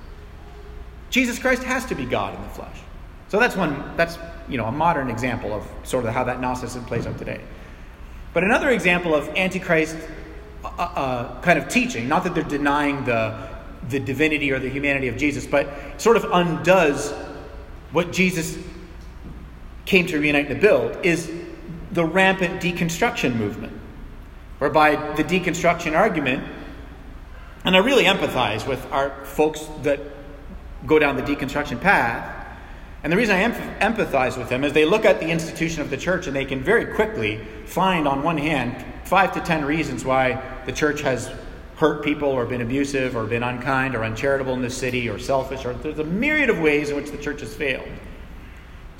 Jesus 1.11 1.39
Christ 1.39 1.63
has 1.65 1.85
to 1.87 1.95
be 1.95 2.07
God 2.07 2.35
in 2.35 2.43
the 2.43 2.49
flesh. 2.49 2.79
So 3.29 3.39
that's 3.39 3.57
one, 3.57 3.97
that's, 3.97 4.19
you 4.49 4.57
know, 4.57 4.67
a 4.67 4.73
modern 4.73 5.11
example 5.11 5.53
of 5.53 5.67
sort 5.85 6.07
of 6.07 6.15
how 6.15 6.25
that 6.25 6.41
Gnosticism 6.41 6.85
plays 6.87 7.07
out 7.07 7.19
today. 7.19 7.41
But 8.33 8.45
another 8.45 8.71
example 8.71 9.15
of 9.15 9.29
Antichrist 9.31 9.97
uh, 10.65 10.69
uh, 10.69 11.41
kind 11.43 11.59
of 11.59 11.69
teaching, 11.69 12.09
not 12.09 12.25
that 12.25 12.35
they're 12.35 12.45
denying 12.45 13.05
the, 13.05 13.49
the 13.89 14.01
divinity 14.01 14.53
or 14.53 14.59
the 14.59 14.71
humanity 14.71 15.09
of 15.09 15.17
Jesus, 15.17 15.47
but 15.47 16.01
sort 16.01 16.17
of 16.17 16.25
undoes 16.33 17.13
what 17.91 18.13
Jesus 18.13 18.57
came 19.85 20.07
to 20.07 20.19
reunite 20.19 20.47
and 20.47 20.55
to 20.55 20.61
build, 20.61 21.05
is 21.05 21.31
the 21.93 22.05
rampant 22.05 22.61
deconstruction 22.61 23.37
movement, 23.37 23.79
whereby 24.59 25.15
the 25.15 25.25
deconstruction 25.25 25.97
argument, 25.97 26.43
and 27.65 27.77
I 27.77 27.79
really 27.79 28.05
empathize 28.05 28.67
with 28.67 28.85
our 28.91 29.25
folks 29.25 29.69
that 29.83 30.01
go 30.87 30.99
down 30.99 31.17
the 31.17 31.23
deconstruction 31.23 31.81
path. 31.81 32.39
And 33.05 33.13
the 33.13 33.17
reason 33.17 33.37
I 33.37 33.51
empathize 33.81 34.39
with 34.39 34.49
them 34.49 34.65
is 34.65 34.73
they 34.73 34.85
look 34.85 35.05
at 35.05 35.21
the 35.21 35.29
institution 35.29 35.83
of 35.83 35.91
the 35.91 35.97
church 35.97 36.27
and 36.27 36.35
they 36.35 36.45
can 36.45 36.61
very 36.61 36.95
quickly 36.95 37.41
find, 37.67 38.09
on 38.09 38.23
one 38.23 38.39
hand, 38.39 38.85
five 39.05 39.33
to 39.35 39.41
ten 39.41 39.65
reasons 39.65 40.05
why 40.05 40.43
the 40.67 40.73
church 40.73 41.03
has 41.03 41.31
hurt 41.77 42.05
people 42.05 42.29
or 42.29 42.47
been 42.47 42.61
abusive 42.61 43.17
or 43.17 43.25
been 43.25 43.43
unkind 43.43 43.97
or 43.97 44.05
uncharitable 44.05 44.55
in 44.55 44.63
the 44.63 44.71
city 44.71 45.09
or 45.09 45.19
selfish, 45.19 45.65
or 45.65 45.75
there's 45.75 45.99
a 45.99 46.05
myriad 46.05 46.49
of 46.49 46.61
ways 46.61 46.91
in 46.91 46.97
which 46.97 47.11
the 47.11 47.19
church 47.19 47.41
has 47.41 47.55
failed. 47.55 47.89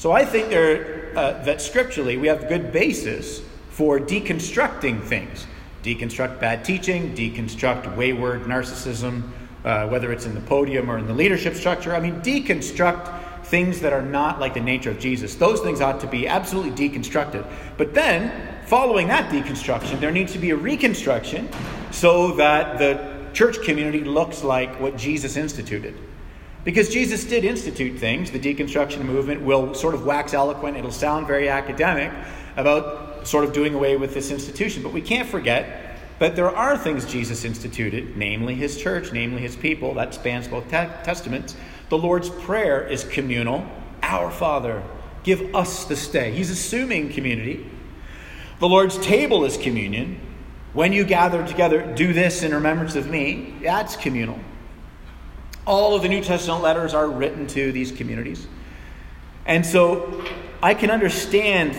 So 0.03 0.11
I 0.11 0.25
think 0.25 0.49
there, 0.49 1.17
uh, 1.17 1.45
that 1.45 1.63
scripturally 1.63 2.17
we 2.17 2.27
have 2.27 2.49
good 2.49 2.73
basis 2.73 3.41
for 3.71 4.01
deconstructing 4.01 5.01
things. 5.01 5.47
Deconstruct 5.85 6.41
bad 6.41 6.65
teaching, 6.65 7.15
deconstruct 7.15 7.97
wayward 7.97 8.43
narcissism, 8.43 9.31
uh, 9.65 9.87
whether 9.87 10.11
it's 10.11 10.27
in 10.27 10.35
the 10.35 10.41
podium 10.41 10.91
or 10.91 10.99
in 10.99 11.07
the 11.07 11.15
leadership 11.15 11.55
structure. 11.55 11.95
I 11.95 12.01
mean, 12.01 12.21
deconstruct 12.21 13.45
things 13.45 13.81
that 13.83 13.93
are 13.93 14.03
not 14.03 14.41
like 14.41 14.55
the 14.55 14.61
nature 14.61 14.91
of 14.91 14.99
Jesus. 14.99 15.37
Those 15.37 15.61
things 15.61 15.81
ought 15.81 16.01
to 16.01 16.09
be 16.09 16.27
absolutely 16.27 16.73
deconstructed. 16.73 17.49
But 17.77 17.95
then, 17.95 18.59
following 18.67 19.07
that 19.07 19.31
deconstruction, 19.31 20.01
there 20.01 20.11
needs 20.11 20.33
to 20.33 20.41
be 20.41 20.51
a 20.51 20.57
reconstruction 20.57 21.49
so 21.93 22.33
that 22.33 22.77
the 22.79 23.31
church 23.35 23.63
community 23.63 24.03
looks 24.03 24.43
like 24.43 24.81
what 24.81 24.97
Jesus 24.97 25.37
instituted. 25.37 25.95
Because 26.65 26.89
Jesus 26.91 27.25
did 27.25 27.45
institute 27.45 27.99
things. 27.99 28.31
The 28.31 28.39
deconstruction 28.39 29.05
movement 29.05 29.43
will 29.43 29.75
sort 29.75 29.95
of 29.95 30.05
wax 30.05 30.33
eloquent, 30.33 30.77
it'll 30.77 30.93
sound 30.93 31.27
very 31.27 31.49
academic 31.49 32.13
about 32.57 33.27
sort 33.27 33.45
of 33.45 33.53
doing 33.53 33.75
away 33.75 33.97
with 33.97 34.15
this 34.15 34.31
institution. 34.31 34.83
But 34.83 34.93
we 34.93 35.01
can't 35.01 35.29
forget 35.29 35.99
that 36.19 36.37
there 36.37 36.55
are 36.55 36.79
things 36.79 37.05
Jesus 37.05 37.45
instituted, 37.45 38.17
namely 38.17 38.55
his 38.55 38.81
church, 38.81 39.13
namely 39.13 39.43
his 39.43 39.57
people, 39.57 39.95
that 39.95 40.15
spans 40.15 40.47
both 40.47 40.65
te- 40.65 40.89
testaments. 41.03 41.57
The 41.89 41.99
Lord's 41.99 42.31
Prayer 42.31 42.87
is 42.87 43.05
communal. 43.05 43.67
Our 44.03 44.31
Father, 44.31 44.83
give 45.25 45.55
us 45.55 45.85
this 45.85 46.07
day. 46.09 46.33
He's 46.33 46.51
assuming 46.51 47.13
community. 47.13 47.69
The 48.61 48.69
Lord's 48.69 48.99
table 48.99 49.45
is 49.45 49.57
communion. 49.57 50.21
When 50.73 50.93
you 50.93 51.05
gather 51.05 51.45
together, 51.47 51.93
do 51.95 52.13
this 52.13 52.43
in 52.43 52.55
remembrance 52.55 52.95
of 52.95 53.09
me. 53.09 53.57
That's 53.63 53.97
communal. 53.97 54.39
All 55.67 55.95
of 55.95 56.03
the 56.03 56.09
New 56.09 56.23
Testament 56.23 56.63
letters 56.63 56.93
are 56.95 57.09
written 57.09 57.47
to 57.49 57.73
these 57.73 57.93
communities. 57.93 58.47
And 59.47 59.65
so 59.65 60.25
I 60.63 60.75
can 60.75 60.91
understand 60.91 61.77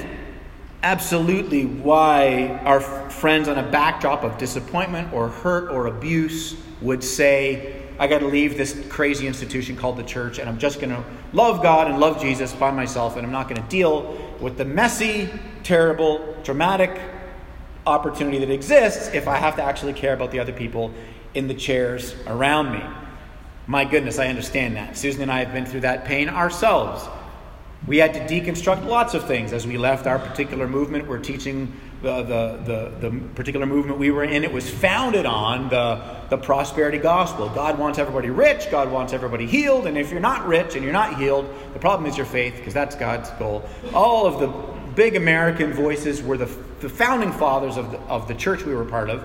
absolutely 0.83 1.65
why 1.65 2.59
our 2.65 2.79
friends 2.79 3.47
on 3.47 3.57
a 3.57 3.71
backdrop 3.71 4.23
of 4.23 4.37
disappointment 4.37 5.13
or 5.13 5.29
hurt 5.29 5.71
or 5.71 5.87
abuse 5.87 6.55
would 6.81 7.03
say, 7.03 7.81
I 7.99 8.07
got 8.07 8.19
to 8.19 8.27
leave 8.27 8.57
this 8.57 8.85
crazy 8.89 9.27
institution 9.27 9.77
called 9.77 9.97
the 9.97 10.03
church, 10.03 10.39
and 10.39 10.49
I'm 10.49 10.57
just 10.57 10.81
going 10.81 10.89
to 10.89 11.03
love 11.31 11.61
God 11.61 11.87
and 11.87 11.99
love 11.99 12.19
Jesus 12.21 12.51
by 12.53 12.71
myself, 12.71 13.15
and 13.15 13.25
I'm 13.25 13.31
not 13.31 13.47
going 13.47 13.61
to 13.61 13.69
deal 13.69 14.35
with 14.41 14.57
the 14.57 14.65
messy, 14.65 15.29
terrible, 15.63 16.35
dramatic 16.43 16.99
opportunity 17.85 18.39
that 18.39 18.49
exists 18.49 19.09
if 19.13 19.27
I 19.27 19.37
have 19.37 19.55
to 19.57 19.63
actually 19.63 19.93
care 19.93 20.13
about 20.13 20.31
the 20.31 20.39
other 20.39 20.53
people 20.53 20.93
in 21.33 21.47
the 21.47 21.53
chairs 21.53 22.15
around 22.27 22.71
me. 22.71 22.83
My 23.65 23.85
goodness, 23.85 24.19
I 24.19 24.27
understand 24.27 24.75
that. 24.75 24.97
Susan 24.97 25.21
and 25.21 25.31
I 25.31 25.43
have 25.43 25.53
been 25.53 25.65
through 25.65 25.81
that 25.81 26.05
pain 26.05 26.29
ourselves. 26.29 27.07
We 27.87 27.97
had 27.97 28.13
to 28.13 28.19
deconstruct 28.21 28.85
lots 28.85 29.13
of 29.13 29.25
things 29.25 29.53
as 29.53 29.67
we 29.67 29.77
left 29.77 30.07
our 30.07 30.19
particular 30.19 30.67
movement. 30.67 31.07
We're 31.07 31.19
teaching 31.19 31.71
the, 32.01 32.21
the, 32.23 32.91
the, 32.99 33.09
the, 33.09 33.19
particular 33.35 33.65
movement 33.65 33.97
we 33.97 34.11
were 34.11 34.25
in. 34.25 34.43
It 34.43 34.51
was 34.51 34.69
founded 34.69 35.25
on 35.25 35.69
the, 35.69 36.01
the 36.29 36.37
prosperity 36.37 36.97
gospel. 36.97 37.47
God 37.49 37.79
wants 37.79 37.97
everybody 37.97 38.29
rich, 38.29 38.69
God 38.69 38.91
wants 38.91 39.13
everybody 39.13 39.47
healed, 39.47 39.87
and 39.87 39.97
if 39.97 40.11
you're 40.11 40.19
not 40.19 40.45
rich 40.45 40.75
and 40.75 40.83
you're 40.83 40.93
not 40.93 41.17
healed, 41.17 41.47
the 41.71 41.79
problem 41.79 42.09
is 42.09 42.17
your 42.17 42.25
faith, 42.25 42.57
because 42.57 42.73
that's 42.73 42.95
God's 42.95 43.29
goal. 43.31 43.63
All 43.93 44.25
of 44.25 44.39
the 44.41 44.47
big 44.95 45.15
American 45.15 45.71
voices 45.71 46.21
were 46.21 46.37
the, 46.37 46.49
the 46.81 46.89
founding 46.89 47.31
fathers 47.31 47.77
of 47.77 47.91
the, 47.91 47.99
of 48.01 48.27
the 48.27 48.35
church 48.35 48.65
we 48.65 48.75
were 48.75 48.85
part 48.85 49.09
of. 49.09 49.23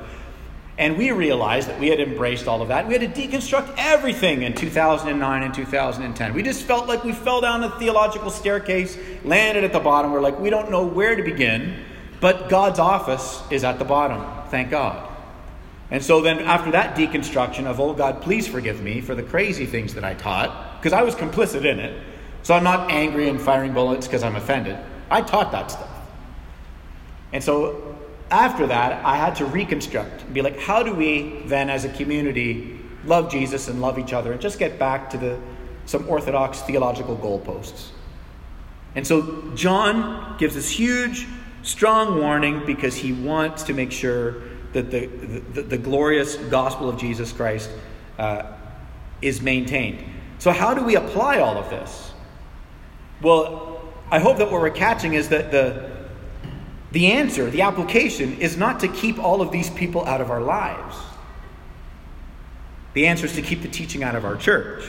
And 0.78 0.96
we 0.96 1.10
realized 1.10 1.68
that 1.68 1.80
we 1.80 1.88
had 1.88 1.98
embraced 1.98 2.46
all 2.46 2.62
of 2.62 2.68
that. 2.68 2.86
We 2.86 2.96
had 2.96 3.02
to 3.02 3.20
deconstruct 3.20 3.74
everything 3.76 4.42
in 4.42 4.54
2009 4.54 5.42
and 5.42 5.52
2010. 5.52 6.34
We 6.34 6.42
just 6.44 6.62
felt 6.62 6.86
like 6.86 7.02
we 7.02 7.12
fell 7.12 7.40
down 7.40 7.62
the 7.62 7.70
theological 7.70 8.30
staircase, 8.30 8.96
landed 9.24 9.64
at 9.64 9.72
the 9.72 9.80
bottom. 9.80 10.12
We're 10.12 10.20
like, 10.20 10.38
we 10.38 10.50
don't 10.50 10.70
know 10.70 10.86
where 10.86 11.16
to 11.16 11.22
begin, 11.24 11.84
but 12.20 12.48
God's 12.48 12.78
office 12.78 13.42
is 13.50 13.64
at 13.64 13.80
the 13.80 13.84
bottom. 13.84 14.24
Thank 14.50 14.70
God. 14.70 15.04
And 15.90 16.00
so 16.02 16.20
then, 16.20 16.38
after 16.40 16.70
that 16.70 16.96
deconstruction 16.96 17.66
of, 17.66 17.80
oh 17.80 17.92
God, 17.92 18.22
please 18.22 18.46
forgive 18.46 18.80
me 18.80 19.00
for 19.00 19.16
the 19.16 19.22
crazy 19.22 19.66
things 19.66 19.94
that 19.94 20.04
I 20.04 20.14
taught, 20.14 20.78
because 20.78 20.92
I 20.92 21.02
was 21.02 21.16
complicit 21.16 21.64
in 21.64 21.80
it. 21.80 22.00
So 22.44 22.54
I'm 22.54 22.62
not 22.62 22.90
angry 22.90 23.28
and 23.28 23.40
firing 23.40 23.74
bullets 23.74 24.06
because 24.06 24.22
I'm 24.22 24.36
offended. 24.36 24.78
I 25.10 25.22
taught 25.22 25.50
that 25.52 25.72
stuff. 25.72 25.88
And 27.32 27.42
so 27.42 27.96
after 28.30 28.66
that, 28.66 29.04
I 29.04 29.16
had 29.16 29.36
to 29.36 29.46
reconstruct 29.46 30.22
and 30.22 30.34
be 30.34 30.42
like, 30.42 30.58
how 30.58 30.82
do 30.82 30.94
we 30.94 31.42
then, 31.46 31.70
as 31.70 31.84
a 31.84 31.88
community, 31.90 32.78
love 33.04 33.30
Jesus 33.30 33.68
and 33.68 33.80
love 33.80 33.98
each 33.98 34.12
other 34.12 34.32
and 34.32 34.40
just 34.40 34.58
get 34.58 34.78
back 34.78 35.10
to 35.10 35.18
the, 35.18 35.38
some 35.86 36.08
orthodox 36.08 36.60
theological 36.62 37.16
goalposts? 37.16 37.88
And 38.94 39.06
so 39.06 39.52
John 39.54 40.36
gives 40.38 40.54
this 40.54 40.70
huge, 40.70 41.26
strong 41.62 42.18
warning 42.18 42.64
because 42.66 42.96
he 42.96 43.12
wants 43.12 43.62
to 43.64 43.74
make 43.74 43.92
sure 43.92 44.42
that 44.72 44.90
the, 44.90 45.06
the, 45.06 45.62
the 45.62 45.78
glorious 45.78 46.36
gospel 46.36 46.88
of 46.88 46.98
Jesus 46.98 47.32
Christ 47.32 47.70
uh, 48.18 48.52
is 49.22 49.40
maintained. 49.40 50.04
So, 50.38 50.52
how 50.52 50.74
do 50.74 50.84
we 50.84 50.96
apply 50.96 51.38
all 51.38 51.56
of 51.56 51.70
this? 51.70 52.12
Well, 53.22 53.82
I 54.10 54.18
hope 54.20 54.38
that 54.38 54.50
what 54.50 54.60
we're 54.60 54.70
catching 54.70 55.14
is 55.14 55.28
that 55.30 55.50
the, 55.50 55.97
the 56.92 57.12
answer, 57.12 57.50
the 57.50 57.62
application, 57.62 58.40
is 58.40 58.56
not 58.56 58.80
to 58.80 58.88
keep 58.88 59.18
all 59.18 59.42
of 59.42 59.52
these 59.52 59.70
people 59.70 60.06
out 60.06 60.20
of 60.20 60.30
our 60.30 60.40
lives. 60.40 60.96
The 62.94 63.06
answer 63.06 63.26
is 63.26 63.34
to 63.34 63.42
keep 63.42 63.62
the 63.62 63.68
teaching 63.68 64.02
out 64.02 64.14
of 64.14 64.24
our 64.24 64.36
church. 64.36 64.84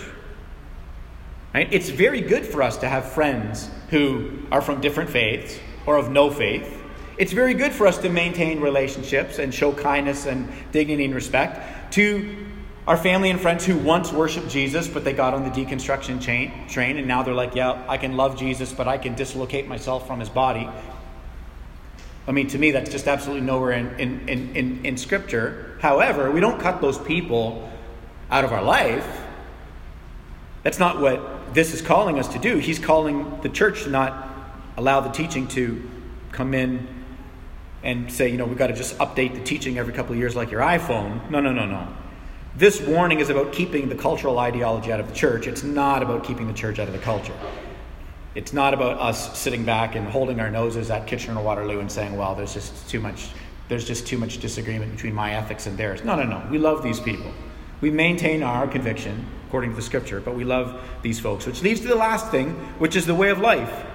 Right? 1.53 1.67
It's 1.71 1.89
very 1.89 2.21
good 2.21 2.45
for 2.45 2.63
us 2.63 2.77
to 2.77 2.87
have 2.87 3.11
friends 3.11 3.69
who 3.89 4.31
are 4.51 4.61
from 4.61 4.81
different 4.81 5.09
faiths 5.09 5.59
or 5.85 5.97
of 5.97 6.09
no 6.09 6.29
faith. 6.29 6.81
It's 7.17 7.33
very 7.33 7.53
good 7.53 7.73
for 7.73 7.85
us 7.85 7.97
to 7.99 8.09
maintain 8.09 8.61
relationships 8.61 9.39
and 9.39 9.53
show 9.53 9.73
kindness 9.73 10.25
and 10.25 10.47
dignity 10.71 11.05
and 11.05 11.13
respect 11.13 11.93
to 11.93 12.47
our 12.87 12.97
family 12.97 13.29
and 13.29 13.39
friends 13.39 13.65
who 13.65 13.77
once 13.77 14.11
worshiped 14.11 14.49
Jesus, 14.49 14.87
but 14.87 15.03
they 15.03 15.13
got 15.13 15.33
on 15.33 15.43
the 15.43 15.49
deconstruction 15.49 16.21
chain, 16.21 16.67
train, 16.67 16.97
and 16.97 17.07
now 17.07 17.21
they're 17.21 17.33
like, 17.33 17.53
yeah, 17.53 17.83
I 17.87 17.97
can 17.97 18.15
love 18.15 18.37
Jesus, 18.37 18.73
but 18.73 18.87
I 18.87 18.97
can 18.97 19.15
dislocate 19.15 19.67
myself 19.67 20.07
from 20.07 20.19
his 20.19 20.29
body. 20.29 20.67
I 22.29 22.31
mean, 22.31 22.45
to 22.49 22.59
me, 22.59 22.69
that's 22.69 22.91
just 22.91 23.07
absolutely 23.07 23.43
nowhere 23.43 23.71
in, 23.71 23.99
in, 23.99 24.29
in, 24.29 24.55
in, 24.55 24.85
in 24.85 24.97
Scripture. 24.97 25.75
However, 25.81 26.29
we 26.29 26.39
don't 26.39 26.61
cut 26.61 26.79
those 26.79 26.99
people 26.99 27.67
out 28.29 28.45
of 28.45 28.53
our 28.53 28.63
life. 28.63 29.25
That's 30.61 30.77
not 30.77 31.01
what 31.01 31.55
this 31.55 31.73
is 31.73 31.81
calling 31.81 32.19
us 32.19 32.27
to 32.33 32.37
do. 32.37 32.59
He's 32.59 32.77
calling 32.77 33.39
the 33.41 33.49
church 33.49 33.81
to 33.83 33.89
not 33.89 34.29
allow 34.77 34.99
the 34.99 35.09
teaching 35.09 35.47
to 35.49 35.89
come 36.31 36.53
in 36.53 36.87
and 37.81 38.11
say, 38.11 38.29
you 38.29 38.37
know, 38.37 38.45
we've 38.45 38.59
got 38.59 38.67
to 38.67 38.75
just 38.75 38.95
update 38.99 39.33
the 39.33 39.43
teaching 39.43 39.79
every 39.79 39.93
couple 39.93 40.11
of 40.11 40.19
years 40.19 40.35
like 40.35 40.51
your 40.51 40.61
iPhone. 40.61 41.27
No, 41.31 41.39
no, 41.39 41.51
no, 41.51 41.65
no. 41.65 41.87
This 42.55 42.79
warning 42.79 43.21
is 43.21 43.31
about 43.31 43.53
keeping 43.53 43.89
the 43.89 43.95
cultural 43.95 44.37
ideology 44.37 44.91
out 44.91 44.99
of 44.99 45.07
the 45.07 45.15
church. 45.15 45.47
It's 45.47 45.63
not 45.63 46.03
about 46.03 46.25
keeping 46.25 46.45
the 46.45 46.53
church 46.53 46.77
out 46.77 46.87
of 46.87 46.93
the 46.93 46.99
culture. 46.99 47.33
It's 48.35 48.53
not 48.53 48.73
about 48.73 48.99
us 48.99 49.37
sitting 49.37 49.65
back 49.65 49.95
and 49.95 50.07
holding 50.07 50.39
our 50.39 50.51
noses 50.51 50.91
at 50.91 51.07
Kitchener 51.07 51.41
Waterloo 51.41 51.79
and 51.79 51.91
saying, 51.91 52.15
well, 52.15 52.35
there's 52.35 52.53
just 52.53 52.89
too 52.89 52.99
much 52.99 53.29
there's 53.69 53.85
just 53.85 54.07
too 54.07 54.17
much 54.17 54.39
disagreement 54.39 54.91
between 54.91 55.13
my 55.13 55.35
ethics 55.35 55.67
and 55.67 55.77
theirs. 55.77 56.03
No, 56.03 56.15
no, 56.15 56.23
no. 56.23 56.45
We 56.49 56.57
love 56.57 56.81
these 56.81 56.99
people. 56.99 57.31
We 57.81 57.91
maintain 57.91 58.41
our 58.41 58.67
conviction 58.67 59.27
according 59.47 59.69
to 59.69 59.75
the 59.75 59.81
scripture, 59.81 60.19
but 60.19 60.35
we 60.35 60.43
love 60.43 60.83
these 61.03 61.19
folks. 61.19 61.45
Which 61.45 61.61
leads 61.61 61.79
to 61.81 61.87
the 61.87 61.95
last 61.95 62.31
thing, 62.31 62.49
which 62.79 62.95
is 62.95 63.05
the 63.05 63.15
way 63.15 63.29
of 63.29 63.39
life. 63.39 63.85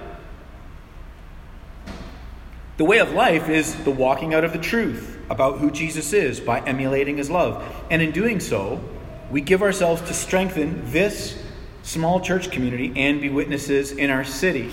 The 2.77 2.85
way 2.85 2.99
of 2.99 3.11
life 3.11 3.49
is 3.49 3.75
the 3.83 3.91
walking 3.91 4.33
out 4.33 4.43
of 4.43 4.53
the 4.53 4.59
truth 4.59 5.17
about 5.29 5.59
who 5.59 5.71
Jesus 5.71 6.13
is 6.13 6.39
by 6.39 6.61
emulating 6.61 7.17
his 7.17 7.29
love. 7.29 7.63
And 7.91 8.01
in 8.01 8.11
doing 8.11 8.39
so, 8.39 8.81
we 9.29 9.41
give 9.41 9.61
ourselves 9.61 10.01
to 10.03 10.13
strengthen 10.13 10.89
this 10.91 11.41
small 11.85 12.19
church 12.19 12.51
community 12.51 12.91
and 12.95 13.21
be 13.21 13.29
witnesses 13.29 13.91
in 13.91 14.09
our 14.09 14.23
city. 14.23 14.71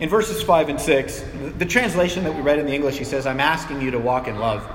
In 0.00 0.08
verses 0.08 0.40
5 0.42 0.68
and 0.70 0.80
6, 0.80 1.24
the 1.58 1.66
translation 1.66 2.24
that 2.24 2.34
we 2.34 2.40
read 2.40 2.58
in 2.58 2.66
the 2.66 2.72
English, 2.72 2.96
he 2.96 3.04
says, 3.04 3.26
I'm 3.26 3.40
asking 3.40 3.82
you 3.82 3.90
to 3.90 3.98
walk 3.98 4.28
in 4.28 4.38
love. 4.38 4.68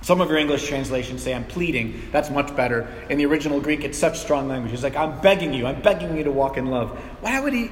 Some 0.00 0.20
of 0.20 0.28
your 0.28 0.38
English 0.38 0.66
translations 0.66 1.22
say, 1.22 1.34
I'm 1.34 1.44
pleading. 1.44 2.08
That's 2.10 2.30
much 2.30 2.54
better. 2.56 2.88
In 3.08 3.18
the 3.18 3.26
original 3.26 3.60
Greek, 3.60 3.84
it's 3.84 3.98
such 3.98 4.18
strong 4.18 4.48
language. 4.48 4.70
He's 4.70 4.82
like, 4.82 4.96
I'm 4.96 5.20
begging 5.20 5.54
you. 5.54 5.66
I'm 5.66 5.80
begging 5.80 6.16
you 6.16 6.24
to 6.24 6.30
walk 6.30 6.56
in 6.56 6.66
love. 6.66 6.90
Why 7.20 7.40
would 7.40 7.52
he? 7.52 7.70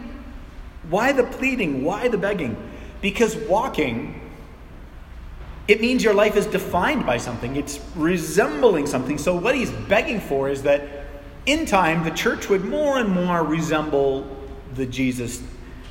Why 0.88 1.12
the 1.12 1.24
pleading? 1.24 1.84
Why 1.84 2.08
the 2.08 2.18
begging? 2.18 2.56
Because 3.00 3.36
walking, 3.36 4.30
it 5.68 5.80
means 5.80 6.02
your 6.02 6.14
life 6.14 6.36
is 6.36 6.46
defined 6.46 7.06
by 7.06 7.18
something, 7.18 7.56
it's 7.56 7.80
resembling 7.94 8.86
something. 8.86 9.18
So, 9.18 9.34
what 9.34 9.54
he's 9.54 9.70
begging 9.70 10.20
for 10.20 10.48
is 10.48 10.62
that 10.62 11.01
in 11.46 11.66
time, 11.66 12.04
the 12.04 12.10
church 12.10 12.48
would 12.48 12.64
more 12.64 12.98
and 12.98 13.08
more 13.08 13.42
resemble 13.42 14.26
the 14.74 14.86
Jesus 14.86 15.42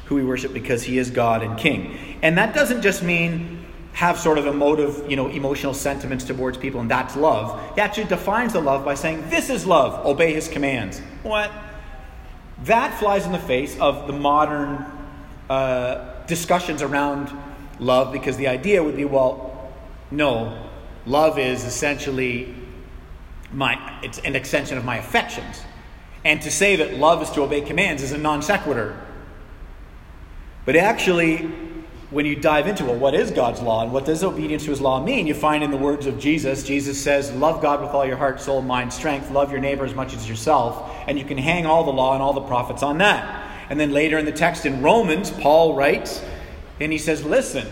who 0.05 0.15
we 0.15 0.23
worship 0.23 0.53
because 0.53 0.83
he 0.83 0.97
is 0.97 1.09
God 1.09 1.43
and 1.43 1.57
King. 1.57 2.17
And 2.21 2.37
that 2.37 2.53
doesn't 2.53 2.81
just 2.81 3.03
mean 3.03 3.65
have 3.93 4.17
sort 4.17 4.37
of 4.37 4.47
emotive, 4.47 5.09
you 5.09 5.15
know, 5.15 5.27
emotional 5.27 5.73
sentiments 5.73 6.23
towards 6.23 6.57
people, 6.57 6.79
and 6.79 6.89
that's 6.89 7.15
love. 7.15 7.75
He 7.75 7.81
actually 7.81 8.05
defines 8.05 8.53
the 8.53 8.61
love 8.61 8.85
by 8.85 8.95
saying, 8.95 9.29
This 9.29 9.49
is 9.49 9.65
love, 9.65 10.05
obey 10.05 10.33
his 10.33 10.47
commands. 10.47 10.99
What? 11.23 11.51
That 12.63 12.97
flies 12.99 13.25
in 13.25 13.31
the 13.31 13.39
face 13.39 13.77
of 13.79 14.07
the 14.07 14.13
modern 14.13 14.85
uh, 15.49 16.25
discussions 16.27 16.81
around 16.81 17.31
love 17.79 18.13
because 18.13 18.37
the 18.37 18.47
idea 18.47 18.83
would 18.83 18.95
be, 18.95 19.05
well, 19.05 19.71
no, 20.11 20.69
love 21.05 21.39
is 21.39 21.65
essentially 21.65 22.53
my 23.53 23.99
it's 24.03 24.19
an 24.19 24.35
extension 24.35 24.77
of 24.77 24.85
my 24.85 24.97
affections. 24.97 25.63
And 26.23 26.41
to 26.43 26.51
say 26.51 26.75
that 26.77 26.95
love 26.95 27.21
is 27.21 27.31
to 27.31 27.41
obey 27.41 27.61
commands 27.61 28.03
is 28.03 28.11
a 28.11 28.17
non 28.17 28.41
sequitur. 28.41 28.99
But 30.65 30.75
actually, 30.75 31.49
when 32.11 32.25
you 32.25 32.35
dive 32.35 32.67
into 32.67 32.85
well, 32.85 32.95
what 32.95 33.15
is 33.15 33.31
God's 33.31 33.61
law 33.61 33.83
and 33.83 33.91
what 33.91 34.05
does 34.05 34.23
obedience 34.23 34.65
to 34.65 34.69
his 34.69 34.81
law 34.81 35.03
mean, 35.03 35.25
you 35.25 35.33
find 35.33 35.63
in 35.63 35.71
the 35.71 35.77
words 35.77 36.05
of 36.05 36.19
Jesus, 36.19 36.63
Jesus 36.63 37.01
says, 37.01 37.31
Love 37.31 37.61
God 37.61 37.81
with 37.81 37.91
all 37.91 38.05
your 38.05 38.17
heart, 38.17 38.39
soul, 38.39 38.61
mind, 38.61 38.93
strength, 38.93 39.31
love 39.31 39.49
your 39.49 39.61
neighbor 39.61 39.85
as 39.85 39.95
much 39.95 40.13
as 40.13 40.29
yourself, 40.29 40.93
and 41.07 41.17
you 41.17 41.25
can 41.25 41.37
hang 41.37 41.65
all 41.65 41.83
the 41.83 41.91
law 41.91 42.13
and 42.13 42.21
all 42.21 42.33
the 42.33 42.41
prophets 42.41 42.83
on 42.83 42.97
that. 42.99 43.49
And 43.69 43.79
then 43.79 43.91
later 43.91 44.17
in 44.17 44.25
the 44.25 44.31
text 44.31 44.65
in 44.65 44.81
Romans, 44.81 45.31
Paul 45.31 45.73
writes, 45.73 46.21
and 46.81 46.91
he 46.91 46.97
says, 46.97 47.23
Listen, 47.23 47.65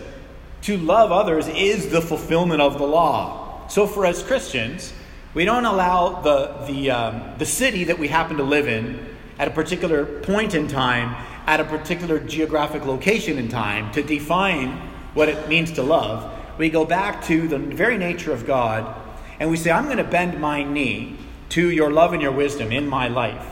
to 0.62 0.78
love 0.78 1.12
others 1.12 1.46
is 1.48 1.90
the 1.90 2.00
fulfillment 2.00 2.62
of 2.62 2.78
the 2.78 2.86
law. 2.86 3.68
So 3.68 3.86
for 3.86 4.06
us 4.06 4.22
Christians, 4.22 4.94
we 5.32 5.44
don't 5.44 5.64
allow 5.64 6.20
the, 6.22 6.64
the, 6.66 6.90
um, 6.90 7.22
the 7.38 7.46
city 7.46 7.84
that 7.84 7.98
we 7.98 8.08
happen 8.08 8.36
to 8.38 8.42
live 8.42 8.66
in 8.66 9.06
at 9.38 9.46
a 9.46 9.50
particular 9.50 10.04
point 10.04 10.54
in 10.54 10.66
time, 10.66 11.14
at 11.46 11.60
a 11.60 11.64
particular 11.64 12.18
geographic 12.18 12.84
location 12.84 13.38
in 13.38 13.48
time, 13.48 13.92
to 13.92 14.02
define 14.02 14.72
what 15.14 15.28
it 15.28 15.48
means 15.48 15.72
to 15.72 15.82
love. 15.82 16.30
We 16.58 16.68
go 16.68 16.84
back 16.84 17.24
to 17.24 17.46
the 17.46 17.58
very 17.58 17.96
nature 17.96 18.32
of 18.32 18.46
God 18.46 18.94
and 19.38 19.50
we 19.50 19.56
say, 19.56 19.70
I'm 19.70 19.84
going 19.84 19.98
to 19.98 20.04
bend 20.04 20.38
my 20.40 20.62
knee 20.62 21.16
to 21.50 21.70
your 21.70 21.90
love 21.90 22.12
and 22.12 22.20
your 22.20 22.32
wisdom 22.32 22.72
in 22.72 22.88
my 22.88 23.08
life. 23.08 23.46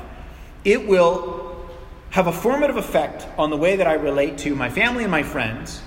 It 0.64 0.86
will 0.86 1.56
have 2.10 2.26
a 2.26 2.32
formative 2.32 2.76
effect 2.76 3.26
on 3.38 3.50
the 3.50 3.56
way 3.56 3.76
that 3.76 3.86
I 3.86 3.94
relate 3.94 4.36
to 4.38 4.54
my 4.54 4.68
family 4.68 5.04
and 5.04 5.10
my 5.10 5.22
friends, 5.22 5.80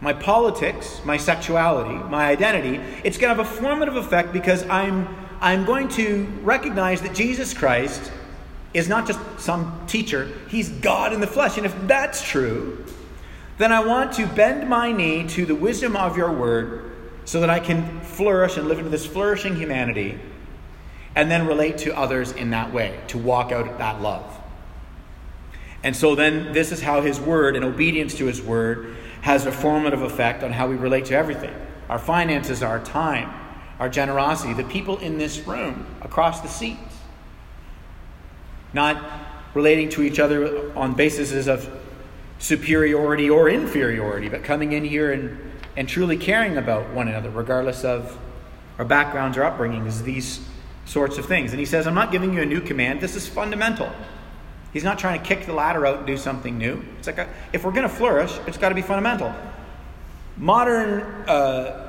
my 0.00 0.12
politics, 0.12 1.00
my 1.04 1.16
sexuality, 1.16 1.94
my 2.10 2.26
identity. 2.26 2.80
It's 3.04 3.18
going 3.18 3.34
to 3.34 3.42
have 3.42 3.52
a 3.52 3.56
formative 3.56 3.96
effect 3.96 4.32
because 4.32 4.68
I'm 4.68 5.27
I'm 5.40 5.64
going 5.64 5.88
to 5.90 6.26
recognize 6.42 7.00
that 7.02 7.14
Jesus 7.14 7.54
Christ 7.54 8.10
is 8.74 8.88
not 8.88 9.06
just 9.06 9.20
some 9.38 9.86
teacher, 9.86 10.30
he's 10.48 10.68
God 10.68 11.12
in 11.12 11.20
the 11.20 11.26
flesh. 11.26 11.56
And 11.56 11.66
if 11.66 11.74
that's 11.86 12.22
true, 12.22 12.84
then 13.56 13.72
I 13.72 13.84
want 13.84 14.12
to 14.14 14.26
bend 14.26 14.68
my 14.68 14.92
knee 14.92 15.26
to 15.28 15.46
the 15.46 15.54
wisdom 15.54 15.96
of 15.96 16.16
your 16.16 16.32
word 16.32 16.92
so 17.24 17.40
that 17.40 17.50
I 17.50 17.60
can 17.60 18.00
flourish 18.00 18.56
and 18.56 18.68
live 18.68 18.78
into 18.78 18.90
this 18.90 19.06
flourishing 19.06 19.56
humanity 19.56 20.18
and 21.14 21.30
then 21.30 21.46
relate 21.46 21.78
to 21.78 21.96
others 21.96 22.32
in 22.32 22.50
that 22.50 22.72
way, 22.72 22.98
to 23.08 23.18
walk 23.18 23.50
out 23.52 23.78
that 23.78 24.00
love. 24.00 24.38
And 25.82 25.96
so 25.96 26.14
then 26.14 26.52
this 26.52 26.72
is 26.72 26.80
how 26.80 27.00
his 27.00 27.20
word 27.20 27.56
and 27.56 27.64
obedience 27.64 28.14
to 28.14 28.26
his 28.26 28.42
word 28.42 28.96
has 29.22 29.46
a 29.46 29.52
formative 29.52 30.02
effect 30.02 30.42
on 30.42 30.52
how 30.52 30.68
we 30.68 30.76
relate 30.76 31.06
to 31.06 31.14
everything 31.14 31.54
our 31.88 31.98
finances, 31.98 32.62
our 32.62 32.78
time, 32.80 33.32
our 33.78 33.88
generosity, 33.88 34.52
the 34.54 34.64
people 34.64 34.98
in 34.98 35.18
this 35.18 35.46
room, 35.46 35.86
across 36.02 36.40
the 36.40 36.48
seats. 36.48 36.96
Not 38.72 39.02
relating 39.54 39.88
to 39.90 40.02
each 40.02 40.18
other 40.18 40.76
on 40.76 40.94
basis 40.94 41.46
of 41.46 41.70
superiority 42.38 43.28
or 43.28 43.48
inferiority, 43.48 44.28
but 44.28 44.44
coming 44.44 44.72
in 44.72 44.84
here 44.84 45.12
and, 45.12 45.38
and 45.76 45.88
truly 45.88 46.16
caring 46.16 46.56
about 46.56 46.90
one 46.90 47.08
another, 47.08 47.30
regardless 47.30 47.84
of 47.84 48.18
our 48.78 48.84
backgrounds 48.84 49.36
or 49.36 49.42
upbringings, 49.42 50.02
these 50.02 50.40
sorts 50.84 51.18
of 51.18 51.26
things. 51.26 51.52
And 51.52 51.60
he 51.60 51.66
says, 51.66 51.86
I'm 51.86 51.94
not 51.94 52.12
giving 52.12 52.32
you 52.34 52.42
a 52.42 52.46
new 52.46 52.60
command, 52.60 53.00
this 53.00 53.16
is 53.16 53.26
fundamental. 53.26 53.90
He's 54.72 54.84
not 54.84 54.98
trying 54.98 55.20
to 55.20 55.26
kick 55.26 55.46
the 55.46 55.54
ladder 55.54 55.86
out 55.86 55.98
and 55.98 56.06
do 56.06 56.16
something 56.16 56.58
new. 56.58 56.84
It's 56.98 57.06
like 57.06 57.18
a, 57.18 57.28
if 57.52 57.64
we're 57.64 57.72
going 57.72 57.88
to 57.88 57.94
flourish, 57.94 58.38
it's 58.46 58.58
got 58.58 58.68
to 58.68 58.74
be 58.74 58.82
fundamental. 58.82 59.34
Modern 60.36 61.00
uh, 61.26 61.87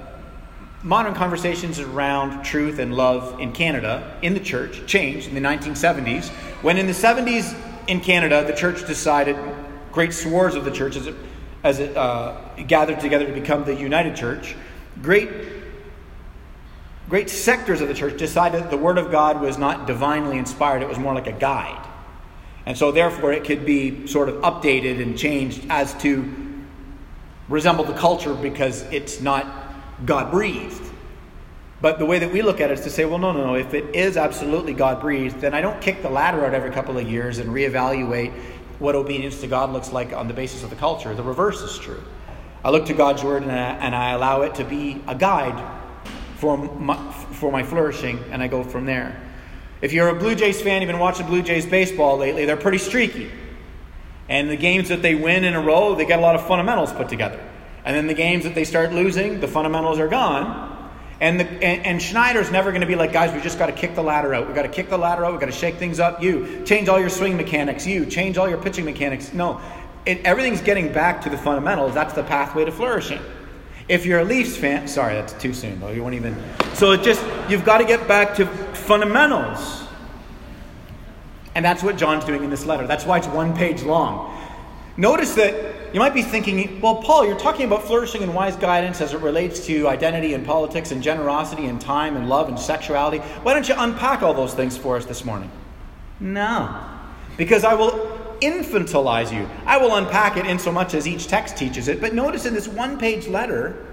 modern 0.83 1.13
conversations 1.13 1.79
around 1.79 2.43
truth 2.43 2.79
and 2.79 2.95
love 2.95 3.39
in 3.39 3.51
Canada, 3.51 4.17
in 4.21 4.33
the 4.33 4.39
church, 4.39 4.85
changed 4.85 5.27
in 5.27 5.35
the 5.35 5.41
1970s, 5.41 6.29
when 6.61 6.77
in 6.77 6.87
the 6.87 6.93
70s 6.93 7.55
in 7.87 7.99
Canada, 7.99 8.45
the 8.45 8.53
church 8.53 8.85
decided, 8.87 9.35
great 9.91 10.13
swords 10.13 10.55
of 10.55 10.65
the 10.65 10.71
church 10.71 10.95
as 10.95 11.07
it, 11.07 11.15
as 11.63 11.79
it 11.79 11.97
uh, 11.97 12.39
gathered 12.67 12.99
together 12.99 13.25
to 13.25 13.33
become 13.33 13.65
the 13.65 13.75
United 13.75 14.15
Church, 14.15 14.55
great, 15.01 15.29
great 17.09 17.29
sectors 17.29 17.81
of 17.81 17.87
the 17.87 17.93
church 17.93 18.17
decided 18.17 18.63
that 18.63 18.69
the 18.69 18.77
Word 18.77 18.97
of 18.97 19.11
God 19.11 19.41
was 19.41 19.57
not 19.57 19.87
divinely 19.87 20.37
inspired, 20.37 20.81
it 20.81 20.87
was 20.87 20.99
more 20.99 21.13
like 21.13 21.27
a 21.27 21.33
guide. 21.33 21.85
And 22.65 22.77
so, 22.77 22.91
therefore, 22.91 23.33
it 23.33 23.45
could 23.45 23.65
be 23.65 24.05
sort 24.05 24.29
of 24.29 24.35
updated 24.35 25.01
and 25.01 25.17
changed 25.17 25.65
as 25.69 25.93
to 26.01 26.31
resemble 27.49 27.83
the 27.83 27.93
culture 27.93 28.33
because 28.35 28.83
it's 28.91 29.21
not 29.21 29.58
God 30.05 30.31
breathed. 30.31 30.83
But 31.81 31.97
the 31.97 32.05
way 32.05 32.19
that 32.19 32.31
we 32.31 32.41
look 32.41 32.59
at 32.59 32.71
it 32.71 32.79
is 32.79 32.83
to 32.83 32.89
say, 32.89 33.05
well, 33.05 33.19
no, 33.19 33.31
no, 33.31 33.45
no. 33.45 33.55
If 33.55 33.73
it 33.73 33.95
is 33.95 34.17
absolutely 34.17 34.73
God 34.73 34.99
breathed, 34.99 35.39
then 35.39 35.53
I 35.53 35.61
don't 35.61 35.79
kick 35.81 36.01
the 36.01 36.09
ladder 36.09 36.45
out 36.45 36.53
every 36.53 36.71
couple 36.71 36.97
of 36.97 37.09
years 37.09 37.37
and 37.37 37.49
reevaluate 37.51 38.33
what 38.79 38.95
obedience 38.95 39.39
to 39.41 39.47
God 39.47 39.71
looks 39.71 39.91
like 39.91 40.11
on 40.11 40.27
the 40.27 40.33
basis 40.33 40.63
of 40.63 40.69
the 40.69 40.75
culture. 40.75 41.13
The 41.15 41.23
reverse 41.23 41.61
is 41.61 41.77
true. 41.77 42.03
I 42.63 42.71
look 42.71 42.85
to 42.87 42.93
God's 42.93 43.23
word 43.23 43.43
and 43.43 43.51
I, 43.51 43.55
and 43.55 43.95
I 43.95 44.11
allow 44.11 44.41
it 44.41 44.55
to 44.55 44.65
be 44.65 45.01
a 45.07 45.15
guide 45.15 45.77
for 46.35 46.57
my, 46.57 46.97
for 47.33 47.51
my 47.51 47.63
flourishing, 47.63 48.23
and 48.31 48.41
I 48.41 48.47
go 48.47 48.63
from 48.63 48.85
there. 48.85 49.21
If 49.81 49.93
you're 49.93 50.09
a 50.09 50.15
Blue 50.15 50.35
Jays 50.35 50.61
fan, 50.61 50.81
you've 50.81 50.89
been 50.89 50.99
watching 50.99 51.25
Blue 51.25 51.41
Jays 51.41 51.65
baseball 51.65 52.17
lately, 52.17 52.45
they're 52.45 52.57
pretty 52.57 52.77
streaky. 52.77 53.31
And 54.27 54.49
the 54.49 54.57
games 54.57 54.89
that 54.89 55.01
they 55.01 55.15
win 55.15 55.43
in 55.43 55.55
a 55.55 55.61
row, 55.61 55.95
they 55.95 56.05
get 56.05 56.19
a 56.19 56.21
lot 56.21 56.35
of 56.35 56.45
fundamentals 56.45 56.91
put 56.93 57.09
together. 57.09 57.39
And 57.89 57.97
then 57.97 58.05
the 58.05 58.13
games 58.13 58.43
that 58.43 58.53
they 58.53 58.65
start 58.65 58.93
losing, 58.93 59.39
the 59.39 59.47
fundamentals 59.47 59.97
are 59.97 60.07
gone. 60.07 60.91
And, 61.19 61.39
the, 61.39 61.45
and, 61.45 61.83
and 61.87 61.99
Schneider's 61.99 62.51
never 62.51 62.69
going 62.69 62.81
to 62.81 62.87
be 62.87 62.93
like, 62.93 63.11
guys, 63.11 63.33
we 63.33 63.41
just 63.41 63.57
got 63.57 63.65
to 63.65 63.71
kick 63.71 63.95
the 63.95 64.03
ladder 64.03 64.31
out. 64.35 64.47
we 64.47 64.53
got 64.53 64.61
to 64.61 64.69
kick 64.69 64.91
the 64.91 64.97
ladder 64.99 65.25
out. 65.25 65.33
we 65.33 65.39
got 65.39 65.47
to 65.47 65.51
shake 65.51 65.77
things 65.77 65.99
up. 65.99 66.21
You, 66.21 66.63
change 66.65 66.87
all 66.87 66.99
your 66.99 67.09
swing 67.09 67.35
mechanics. 67.35 67.87
You, 67.87 68.05
change 68.05 68.37
all 68.37 68.47
your 68.47 68.59
pitching 68.59 68.85
mechanics. 68.85 69.33
No, 69.33 69.59
it, 70.05 70.23
everything's 70.23 70.61
getting 70.61 70.93
back 70.93 71.23
to 71.23 71.31
the 71.31 71.37
fundamentals. 71.39 71.95
That's 71.95 72.13
the 72.13 72.21
pathway 72.21 72.63
to 72.63 72.71
flourishing. 72.71 73.21
If 73.87 74.05
you're 74.05 74.19
a 74.19 74.23
Leafs 74.23 74.55
fan, 74.55 74.87
sorry, 74.87 75.15
that's 75.15 75.33
too 75.33 75.55
soon, 75.55 75.79
though. 75.79 75.89
You 75.89 76.03
won't 76.03 76.13
even. 76.13 76.37
So 76.75 76.91
it 76.91 77.01
just, 77.01 77.25
you've 77.49 77.65
got 77.65 77.79
to 77.79 77.85
get 77.85 78.07
back 78.07 78.35
to 78.35 78.45
fundamentals. 78.45 79.87
And 81.55 81.65
that's 81.65 81.81
what 81.81 81.97
John's 81.97 82.23
doing 82.23 82.43
in 82.43 82.51
this 82.51 82.67
letter. 82.67 82.85
That's 82.85 83.07
why 83.07 83.17
it's 83.17 83.27
one 83.27 83.57
page 83.57 83.81
long. 83.81 84.39
Notice 84.95 85.33
that 85.33 85.78
you 85.93 85.99
might 85.99 86.13
be 86.13 86.21
thinking, 86.21 86.79
well, 86.81 87.01
Paul, 87.01 87.25
you're 87.25 87.39
talking 87.39 87.65
about 87.65 87.83
flourishing 87.83 88.21
and 88.21 88.33
wise 88.33 88.55
guidance 88.55 89.01
as 89.01 89.13
it 89.13 89.21
relates 89.21 89.65
to 89.67 89.87
identity 89.87 90.33
and 90.33 90.45
politics 90.45 90.91
and 90.91 91.01
generosity 91.01 91.65
and 91.65 91.81
time 91.81 92.15
and 92.15 92.29
love 92.29 92.47
and 92.47 92.59
sexuality. 92.59 93.19
Why 93.43 93.53
don't 93.53 93.67
you 93.67 93.75
unpack 93.77 94.21
all 94.21 94.33
those 94.33 94.53
things 94.53 94.77
for 94.77 94.97
us 94.97 95.05
this 95.05 95.25
morning? 95.25 95.51
No. 96.19 96.83
Because 97.37 97.63
I 97.63 97.73
will 97.73 97.91
infantilize 98.41 99.33
you. 99.33 99.49
I 99.65 99.77
will 99.77 99.95
unpack 99.95 100.37
it 100.37 100.45
in 100.45 100.59
so 100.59 100.71
much 100.71 100.93
as 100.93 101.07
each 101.07 101.27
text 101.27 101.57
teaches 101.57 101.87
it. 101.87 101.99
But 101.99 102.13
notice 102.13 102.45
in 102.45 102.53
this 102.53 102.67
one 102.67 102.99
page 102.99 103.27
letter, 103.27 103.85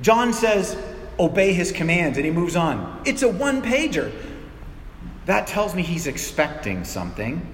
John 0.00 0.32
says, 0.32 0.76
obey 1.18 1.52
his 1.52 1.72
commands, 1.72 2.18
and 2.18 2.24
he 2.24 2.32
moves 2.32 2.56
on. 2.56 3.00
It's 3.04 3.22
a 3.22 3.28
one 3.28 3.62
pager. 3.62 4.12
That 5.26 5.46
tells 5.46 5.74
me 5.74 5.82
he's 5.82 6.06
expecting 6.06 6.84
something. 6.84 7.46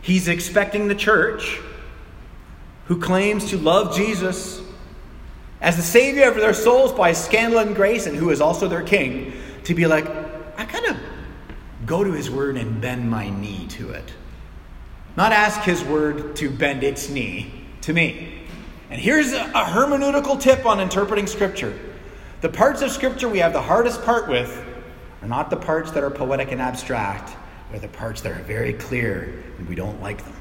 He's 0.00 0.28
expecting 0.28 0.88
the 0.88 0.94
church 0.94 1.60
who 2.86 3.00
claims 3.00 3.50
to 3.50 3.58
love 3.58 3.94
Jesus 3.94 4.62
as 5.60 5.76
the 5.76 5.82
Savior 5.82 6.28
of 6.28 6.36
their 6.36 6.54
souls 6.54 6.92
by 6.92 7.12
scandal 7.12 7.58
and 7.58 7.74
grace, 7.74 8.06
and 8.06 8.16
who 8.16 8.30
is 8.30 8.40
also 8.40 8.68
their 8.68 8.82
King, 8.82 9.32
to 9.64 9.74
be 9.74 9.86
like, 9.86 10.06
I 10.56 10.64
kind 10.64 10.86
of 10.86 10.96
go 11.86 12.04
to 12.04 12.12
His 12.12 12.30
Word 12.30 12.56
and 12.56 12.80
bend 12.80 13.10
my 13.10 13.30
knee 13.30 13.66
to 13.70 13.90
it. 13.90 14.12
Not 15.16 15.32
ask 15.32 15.60
His 15.62 15.82
Word 15.82 16.36
to 16.36 16.50
bend 16.50 16.84
its 16.84 17.08
knee 17.08 17.52
to 17.82 17.92
me. 17.92 18.42
And 18.90 19.00
here's 19.00 19.32
a, 19.32 19.44
hermeneutical 19.44 20.40
tip 20.40 20.66
on 20.66 20.80
interpreting 20.80 21.26
Scripture 21.26 21.76
the 22.42 22.48
parts 22.50 22.82
of 22.82 22.90
Scripture 22.90 23.28
we 23.28 23.38
have 23.38 23.54
the 23.54 23.62
hardest 23.62 24.02
part 24.04 24.28
with 24.28 24.64
are 25.22 25.28
not 25.28 25.48
the 25.48 25.56
parts 25.56 25.90
that 25.92 26.04
are 26.04 26.10
poetic 26.10 26.52
and 26.52 26.60
abstract, 26.60 27.34
they're 27.70 27.80
the 27.80 27.88
parts 27.88 28.20
that 28.20 28.32
are 28.32 28.42
very 28.44 28.74
clear 28.74 29.42
and 29.58 29.66
we 29.68 29.74
don't 29.74 30.00
like 30.02 30.22
them. 30.22 30.34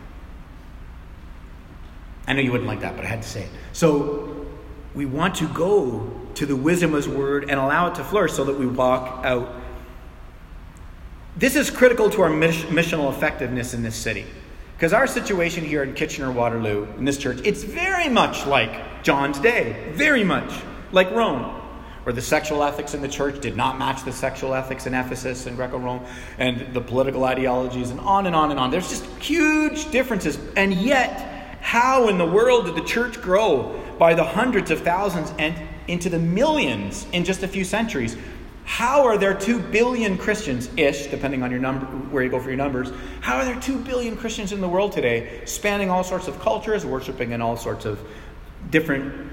I 2.27 2.33
know 2.33 2.41
you 2.41 2.51
wouldn't 2.51 2.67
like 2.67 2.81
that, 2.81 2.95
but 2.95 3.05
I 3.05 3.07
had 3.07 3.21
to 3.21 3.27
say 3.27 3.43
it. 3.43 3.49
So 3.73 4.45
we 4.93 5.05
want 5.05 5.35
to 5.35 5.47
go 5.49 6.11
to 6.35 6.45
the 6.45 6.55
wisdom 6.55 6.93
of 6.93 7.05
His 7.05 7.07
Word 7.07 7.49
and 7.49 7.59
allow 7.59 7.87
it 7.87 7.95
to 7.95 8.03
flourish 8.03 8.33
so 8.33 8.43
that 8.45 8.57
we 8.57 8.65
walk 8.65 9.25
out. 9.25 9.61
This 11.37 11.55
is 11.55 11.69
critical 11.69 12.09
to 12.11 12.21
our 12.21 12.29
missional 12.29 13.11
effectiveness 13.11 13.73
in 13.73 13.83
this 13.83 13.95
city. 13.95 14.25
Because 14.75 14.91
our 14.91 15.07
situation 15.07 15.63
here 15.63 15.83
in 15.83 15.93
Kitchener 15.93 16.31
Waterloo, 16.31 16.87
in 16.97 17.05
this 17.05 17.17
church, 17.17 17.39
it's 17.43 17.63
very 17.63 18.09
much 18.09 18.45
like 18.45 19.03
John's 19.03 19.39
day. 19.39 19.91
Very 19.93 20.23
much 20.23 20.51
like 20.91 21.11
Rome, 21.11 21.43
where 22.03 22.13
the 22.13 22.21
sexual 22.21 22.63
ethics 22.63 22.93
in 22.93 23.01
the 23.01 23.07
church 23.07 23.39
did 23.41 23.55
not 23.55 23.77
match 23.79 24.03
the 24.03 24.11
sexual 24.11 24.53
ethics 24.53 24.85
in 24.85 24.93
Ephesus 24.93 25.45
and 25.45 25.55
Greco 25.55 25.77
Rome, 25.77 26.05
and 26.37 26.73
the 26.73 26.81
political 26.81 27.23
ideologies, 27.23 27.89
and 27.89 27.99
on 28.01 28.25
and 28.25 28.35
on 28.35 28.51
and 28.51 28.59
on. 28.59 28.69
There's 28.71 28.89
just 28.89 29.05
huge 29.21 29.91
differences. 29.91 30.37
And 30.57 30.73
yet, 30.73 31.34
how 31.65 32.09
in 32.09 32.19
the 32.19 32.25
world 32.25 32.65
did 32.65 32.75
the 32.75 32.87
church 32.87 33.19
grow 33.19 33.81
by 33.97 34.13
the 34.13 34.23
hundreds 34.23 34.69
of 34.69 34.81
thousands 34.81 35.33
and 35.39 35.55
into 35.87 36.09
the 36.09 36.19
millions 36.19 37.07
in 37.11 37.25
just 37.25 37.41
a 37.41 37.47
few 37.47 37.63
centuries? 37.63 38.15
How 38.65 39.03
are 39.03 39.17
there 39.17 39.33
2 39.33 39.61
billion 39.61 40.15
Christians 40.15 40.69
ish, 40.77 41.07
depending 41.07 41.41
on 41.41 41.49
your 41.49 41.59
number, 41.59 41.87
where 41.87 42.23
you 42.23 42.29
go 42.29 42.39
for 42.39 42.49
your 42.49 42.57
numbers? 42.57 42.91
How 43.21 43.37
are 43.37 43.45
there 43.45 43.59
2 43.59 43.79
billion 43.79 44.15
Christians 44.15 44.51
in 44.51 44.61
the 44.61 44.69
world 44.69 44.91
today, 44.91 45.41
spanning 45.45 45.89
all 45.89 46.03
sorts 46.03 46.27
of 46.27 46.39
cultures, 46.39 46.85
worshiping 46.85 47.31
in 47.31 47.41
all 47.41 47.57
sorts 47.57 47.85
of 47.85 47.99
different 48.69 49.31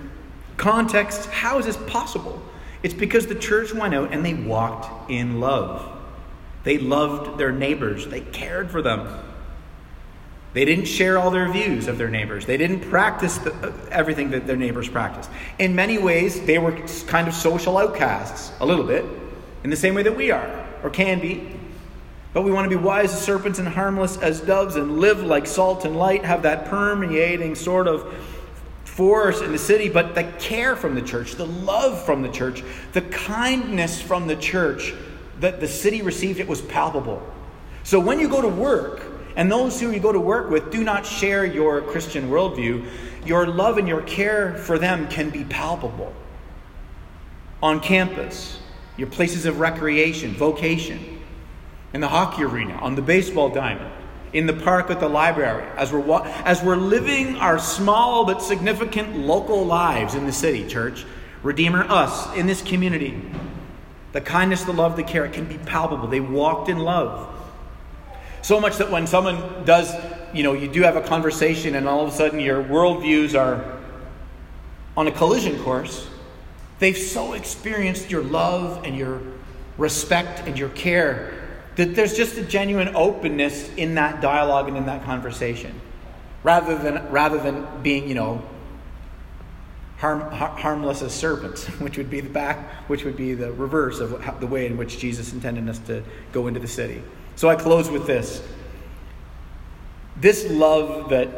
contexts? 0.56 1.26
How 1.26 1.58
is 1.58 1.66
this 1.66 1.76
possible? 1.86 2.42
It's 2.82 2.94
because 2.94 3.26
the 3.26 3.34
church 3.34 3.74
went 3.74 3.92
out 3.92 4.10
and 4.10 4.24
they 4.24 4.32
walked 4.32 5.10
in 5.10 5.38
love. 5.38 5.86
They 6.64 6.78
loved 6.78 7.38
their 7.38 7.52
neighbors, 7.52 8.06
they 8.06 8.22
cared 8.22 8.70
for 8.70 8.80
them. 8.80 9.22
They 10.52 10.66
didn't 10.66 10.84
share 10.84 11.18
all 11.18 11.30
their 11.30 11.50
views 11.50 11.88
of 11.88 11.96
their 11.96 12.10
neighbors. 12.10 12.44
They 12.44 12.58
didn't 12.58 12.80
practice 12.80 13.38
the, 13.38 13.72
everything 13.90 14.30
that 14.30 14.46
their 14.46 14.56
neighbors 14.56 14.88
practiced. 14.88 15.30
In 15.58 15.74
many 15.74 15.96
ways, 15.96 16.44
they 16.44 16.58
were 16.58 16.72
kind 17.06 17.26
of 17.26 17.34
social 17.34 17.78
outcasts, 17.78 18.52
a 18.60 18.66
little 18.66 18.84
bit, 18.84 19.04
in 19.64 19.70
the 19.70 19.76
same 19.76 19.94
way 19.94 20.02
that 20.02 20.14
we 20.14 20.30
are, 20.30 20.66
or 20.82 20.90
can 20.90 21.20
be. 21.20 21.58
But 22.34 22.42
we 22.42 22.50
want 22.50 22.70
to 22.70 22.76
be 22.76 22.82
wise 22.82 23.12
as 23.14 23.22
serpents 23.22 23.58
and 23.58 23.68
harmless 23.68 24.18
as 24.18 24.40
doves 24.40 24.76
and 24.76 24.98
live 24.98 25.22
like 25.22 25.46
salt 25.46 25.84
and 25.84 25.96
light, 25.96 26.24
have 26.24 26.42
that 26.42 26.66
permeating 26.66 27.54
sort 27.54 27.88
of 27.88 28.14
force 28.84 29.40
in 29.40 29.52
the 29.52 29.58
city, 29.58 29.88
but 29.88 30.14
the 30.14 30.24
care 30.38 30.76
from 30.76 30.94
the 30.94 31.02
church, 31.02 31.36
the 31.36 31.46
love 31.46 32.04
from 32.04 32.20
the 32.20 32.28
church, 32.28 32.62
the 32.92 33.00
kindness 33.00 34.02
from 34.02 34.26
the 34.26 34.36
church 34.36 34.92
that 35.40 35.60
the 35.60 35.68
city 35.68 36.02
received, 36.02 36.40
it 36.40 36.46
was 36.46 36.60
palpable. 36.60 37.22
So 37.84 37.98
when 37.98 38.20
you 38.20 38.28
go 38.28 38.42
to 38.42 38.48
work, 38.48 39.11
and 39.36 39.50
those 39.50 39.80
who 39.80 39.90
you 39.90 40.00
go 40.00 40.12
to 40.12 40.20
work 40.20 40.50
with 40.50 40.70
do 40.70 40.84
not 40.84 41.06
share 41.06 41.44
your 41.44 41.80
Christian 41.80 42.28
worldview, 42.30 42.86
your 43.24 43.46
love 43.46 43.78
and 43.78 43.88
your 43.88 44.02
care 44.02 44.54
for 44.54 44.78
them 44.78 45.08
can 45.08 45.30
be 45.30 45.44
palpable. 45.44 46.12
On 47.62 47.80
campus, 47.80 48.60
your 48.96 49.08
places 49.08 49.46
of 49.46 49.60
recreation, 49.60 50.34
vocation, 50.34 51.20
in 51.92 52.00
the 52.00 52.08
hockey 52.08 52.42
arena, 52.42 52.74
on 52.74 52.94
the 52.94 53.02
baseball 53.02 53.48
diamond, 53.48 53.92
in 54.32 54.46
the 54.46 54.52
park 54.52 54.90
at 54.90 54.98
the 54.98 55.08
library, 55.08 55.66
as 55.76 55.92
we're, 55.92 56.24
as 56.44 56.62
we're 56.62 56.76
living 56.76 57.36
our 57.36 57.58
small 57.58 58.24
but 58.24 58.42
significant 58.42 59.16
local 59.16 59.64
lives 59.64 60.14
in 60.14 60.26
the 60.26 60.32
city, 60.32 60.66
church, 60.66 61.04
Redeemer, 61.42 61.84
us, 61.88 62.34
in 62.36 62.46
this 62.46 62.62
community. 62.62 63.20
The 64.12 64.20
kindness, 64.20 64.62
the 64.62 64.72
love, 64.72 64.96
the 64.96 65.02
care, 65.02 65.28
can 65.28 65.44
be 65.44 65.58
palpable. 65.58 66.06
They 66.06 66.20
walked 66.20 66.68
in 66.68 66.78
love. 66.78 67.28
So 68.42 68.60
much 68.60 68.78
that 68.78 68.90
when 68.90 69.06
someone 69.06 69.64
does, 69.64 69.94
you 70.34 70.42
know, 70.42 70.52
you 70.52 70.68
do 70.68 70.82
have 70.82 70.96
a 70.96 71.00
conversation 71.00 71.76
and 71.76 71.88
all 71.88 72.04
of 72.04 72.12
a 72.12 72.16
sudden 72.16 72.40
your 72.40 72.62
worldviews 72.62 73.38
are 73.38 73.78
on 74.96 75.06
a 75.06 75.12
collision 75.12 75.62
course, 75.62 76.08
they've 76.80 76.98
so 76.98 77.34
experienced 77.34 78.10
your 78.10 78.22
love 78.22 78.84
and 78.84 78.96
your 78.96 79.20
respect 79.78 80.40
and 80.46 80.58
your 80.58 80.68
care 80.70 81.38
that 81.76 81.94
there's 81.94 82.16
just 82.16 82.36
a 82.36 82.42
genuine 82.42 82.94
openness 82.94 83.72
in 83.76 83.94
that 83.94 84.20
dialogue 84.20 84.68
and 84.68 84.76
in 84.76 84.86
that 84.86 85.04
conversation. 85.04 85.80
Rather 86.42 86.76
than 86.76 87.10
rather 87.10 87.38
than 87.38 87.66
being 87.82 88.08
you 88.08 88.16
know 88.16 88.42
harm, 89.98 90.20
harmless 90.32 91.00
as 91.00 91.14
serpents 91.14 91.64
which 91.80 91.96
would 91.96 92.10
be 92.10 92.20
the 92.20 92.28
back 92.28 92.58
which 92.88 93.04
would 93.04 93.16
be 93.16 93.34
the 93.34 93.52
reverse 93.52 94.00
of 94.00 94.40
the 94.40 94.46
way 94.48 94.66
in 94.66 94.76
which 94.76 94.98
jesus 94.98 95.32
intended 95.32 95.68
us 95.68 95.78
to 95.78 96.02
go 96.32 96.48
into 96.48 96.58
the 96.58 96.66
city 96.66 97.00
so 97.42 97.48
I 97.48 97.56
close 97.56 97.90
with 97.90 98.06
this. 98.06 98.40
This 100.16 100.48
love 100.48 101.10
that 101.10 101.28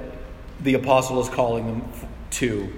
the 0.60 0.74
apostle 0.74 1.18
is 1.18 1.30
calling 1.30 1.64
them 1.64 1.82
to 2.32 2.70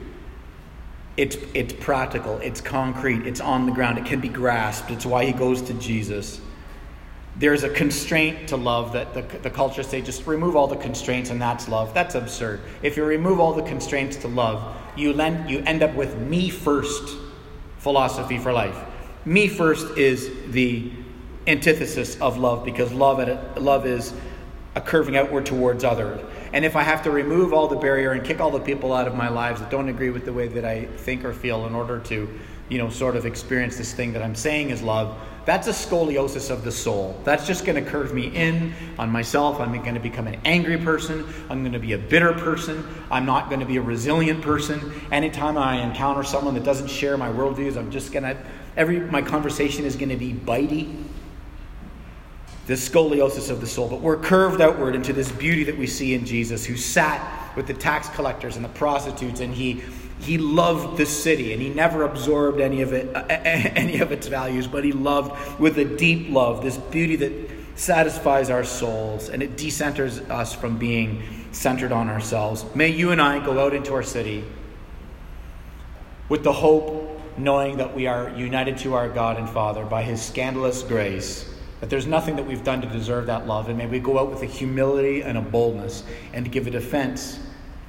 It's, 1.17 1.37
it's 1.53 1.73
practical, 1.73 2.39
it's 2.39 2.61
concrete, 2.61 3.27
it's 3.27 3.41
on 3.41 3.67
the 3.67 3.73
ground, 3.73 3.99
it 3.99 4.05
can 4.05 4.21
be 4.21 4.29
grasped. 4.29 4.93
It's 4.93 5.05
why 5.05 5.25
he 5.25 5.33
goes 5.33 5.61
to 5.62 5.75
Jesus. 5.75 6.41
There's 7.35 7.65
a 7.65 7.69
constraint 7.69 8.51
to 8.51 8.57
love 8.57 8.93
that 8.93 9.12
the, 9.12 9.23
the 9.39 9.51
culture 9.51 9.83
say 9.83 10.03
just 10.03 10.25
remove 10.29 10.55
all 10.55 10.69
the 10.69 10.77
constraints 10.77 11.31
and 11.31 11.43
that's 11.43 11.67
love. 11.67 11.93
That's 11.95 12.15
absurd. 12.15 12.61
If 12.81 12.97
you 12.97 13.05
remove 13.05 13.41
all 13.41 13.55
the 13.55 13.62
constraints 13.62 14.17
to 14.19 14.29
love, 14.29 14.77
you, 14.95 15.12
lend, 15.12 15.51
you 15.51 15.65
end 15.67 15.83
up 15.83 15.97
with 15.97 16.17
me 16.17 16.49
first 16.49 17.17
philosophy 17.79 18.39
for 18.39 18.53
life. 18.53 18.79
Me 19.25 19.49
first 19.49 19.99
is 19.99 20.31
the 20.53 20.93
antithesis 21.47 22.21
of 22.21 22.39
love 22.39 22.65
because 22.65 22.93
love, 22.93 23.19
love 23.57 23.87
is 23.87 24.13
a 24.75 24.81
curving 24.81 25.17
outward 25.17 25.47
towards 25.47 25.85
others. 25.85 26.21
And 26.53 26.65
if 26.65 26.77
I 26.77 26.83
have 26.83 27.03
to 27.03 27.11
remove 27.11 27.53
all 27.53 27.69
the 27.69 27.77
barrier 27.77 28.13
and 28.13 28.25
kick 28.25 28.41
all 28.41 28.51
the 28.51 28.61
people 28.61 28.93
out 28.93 29.07
of 29.07 29.15
my 29.15 29.29
lives 29.29 29.61
that 29.61 29.71
don't 29.71 29.89
agree 29.89 30.11
with 30.11 30.25
the 30.25 30.33
way 30.33 30.49
that 30.49 30.65
I 30.65 30.85
think 30.85 31.25
or 31.25 31.33
feel 31.33 31.67
in 31.67 31.75
order 31.75 31.99
to, 32.01 32.29
you 32.69 32.79
know, 32.79 32.91
sort 32.91 33.17
of 33.17 33.27
experience 33.27 33.77
this 33.77 33.93
thing 33.93 34.13
that 34.13 34.23
I'm 34.23 34.35
saying 34.35 34.71
is 34.71 34.83
love, 34.83 35.17
that's 35.47 35.69
a 35.69 35.71
scoliosis 35.71 36.51
of 36.51 36.65
the 36.65 36.73
soul. 36.73 37.19
That's 37.23 37.47
just 37.47 37.65
going 37.65 37.83
to 37.83 37.89
curve 37.89 38.13
me 38.13 38.27
in 38.35 38.75
on 38.99 39.11
myself. 39.11 39.61
I'm 39.61 39.73
going 39.81 39.95
to 39.95 40.01
become 40.01 40.27
an 40.27 40.41
angry 40.45 40.77
person. 40.77 41.25
I'm 41.49 41.61
going 41.61 41.73
to 41.73 41.79
be 41.79 41.93
a 41.93 41.99
bitter 41.99 42.33
person. 42.33 42.85
I'm 43.13 43.25
not 43.25 43.49
going 43.49 43.61
to 43.61 43.67
be 43.67 43.77
a 43.77 43.83
resilient 43.83 44.43
person. 44.43 44.93
Anytime 45.13 45.57
I 45.57 45.83
encounter 45.83 46.25
someone 46.25 46.55
that 46.55 46.65
doesn't 46.65 46.89
share 46.89 47.17
my 47.17 47.31
worldviews, 47.31 47.77
I'm 47.77 47.93
just 47.93 48.13
going 48.13 48.25
to, 48.25 48.37
every, 48.77 48.99
my 48.99 49.23
conversation 49.23 49.85
is 49.85 49.95
going 49.95 50.09
to 50.09 50.17
be 50.17 50.33
bitey. 50.33 51.05
This 52.67 52.89
scoliosis 52.89 53.49
of 53.49 53.61
the 53.61 53.67
soul. 53.67 53.89
But 53.89 54.01
we're 54.01 54.17
curved 54.17 54.61
outward 54.61 54.95
into 54.95 55.13
this 55.13 55.31
beauty 55.31 55.65
that 55.65 55.79
we 55.79 55.87
see 55.87 56.15
in 56.15 56.27
Jesus, 56.27 56.65
who 56.65 56.77
sat 56.77 57.55
with 57.57 57.67
the 57.69 57.75
tax 57.75 58.09
collectors 58.09 58.57
and 58.57 58.65
the 58.65 58.71
prostitutes, 58.71 59.41
and 59.41 59.55
he 59.55 59.83
he 60.19 60.39
loved 60.39 60.97
the 60.97 61.07
city 61.07 61.53
and 61.53 61.61
he 61.61 61.69
never 61.69 62.03
absorbed 62.03 62.61
any 62.61 62.83
of 62.83 62.93
it 62.93 63.11
any 63.31 64.01
of 64.01 64.13
its 64.13 64.27
values 64.27 64.67
but 64.67 64.85
he 64.85 64.93
loved 64.93 65.61
with 65.61 65.79
a 65.79 65.85
deep 65.85 66.31
love 66.31 66.63
this 66.63 66.79
beauty 66.79 67.17
that 67.17 67.33
satisfies 67.75 68.49
our 68.49 68.65
souls 68.65 69.29
and 69.29 69.43
it 69.43 69.57
decenters 69.57 70.27
us 70.31 70.55
from 70.55 70.79
being 70.79 71.23
centered 71.53 71.93
on 71.93 72.09
ourselves 72.09 72.65
may 72.75 72.89
you 72.89 73.11
and 73.11 73.21
i 73.21 73.45
go 73.45 73.63
out 73.63 73.75
into 73.75 73.93
our 73.93 74.03
city 74.03 74.43
with 76.29 76.43
the 76.43 76.53
hope 76.53 77.21
knowing 77.37 77.77
that 77.77 77.95
we 77.95 78.07
are 78.07 78.31
united 78.31 78.79
to 78.79 78.95
our 78.95 79.09
god 79.09 79.37
and 79.37 79.49
father 79.51 79.85
by 79.85 80.03
his 80.03 80.23
scandalous 80.23 80.83
grace 80.83 81.47
that 81.81 81.91
there's 81.91 82.07
nothing 82.07 82.37
that 82.37 82.47
we've 82.47 82.65
done 82.65 82.81
to 82.81 82.89
deserve 82.89 83.27
that 83.27 83.47
love 83.47 83.69
and 83.69 83.77
may 83.77 83.87
we 83.87 83.99
go 83.99 84.19
out 84.19 84.31
with 84.31 84.43
a 84.43 84.47
humility 84.47 85.23
and 85.23 85.37
a 85.37 85.43
boldness 85.43 86.05
and 86.33 86.45
to 86.45 86.51
give 86.51 86.67
a 86.67 86.71
defense 86.71 87.39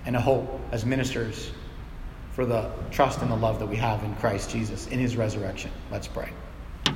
and 0.06 0.16
a 0.16 0.22
hope 0.22 0.60
as 0.72 0.86
ministers 0.86 1.52
for 2.32 2.46
the 2.46 2.70
trust 2.92 3.22
and 3.22 3.32
the 3.32 3.36
love 3.36 3.60
that 3.60 3.66
we 3.66 3.76
have 3.76 4.04
in 4.04 4.16
Christ 4.18 4.52
Jesus, 4.52 4.88
in 4.88 5.00
his 5.00 5.18
resurrection. 5.18 5.72
Let's 5.92 6.08
pray. 6.08 6.30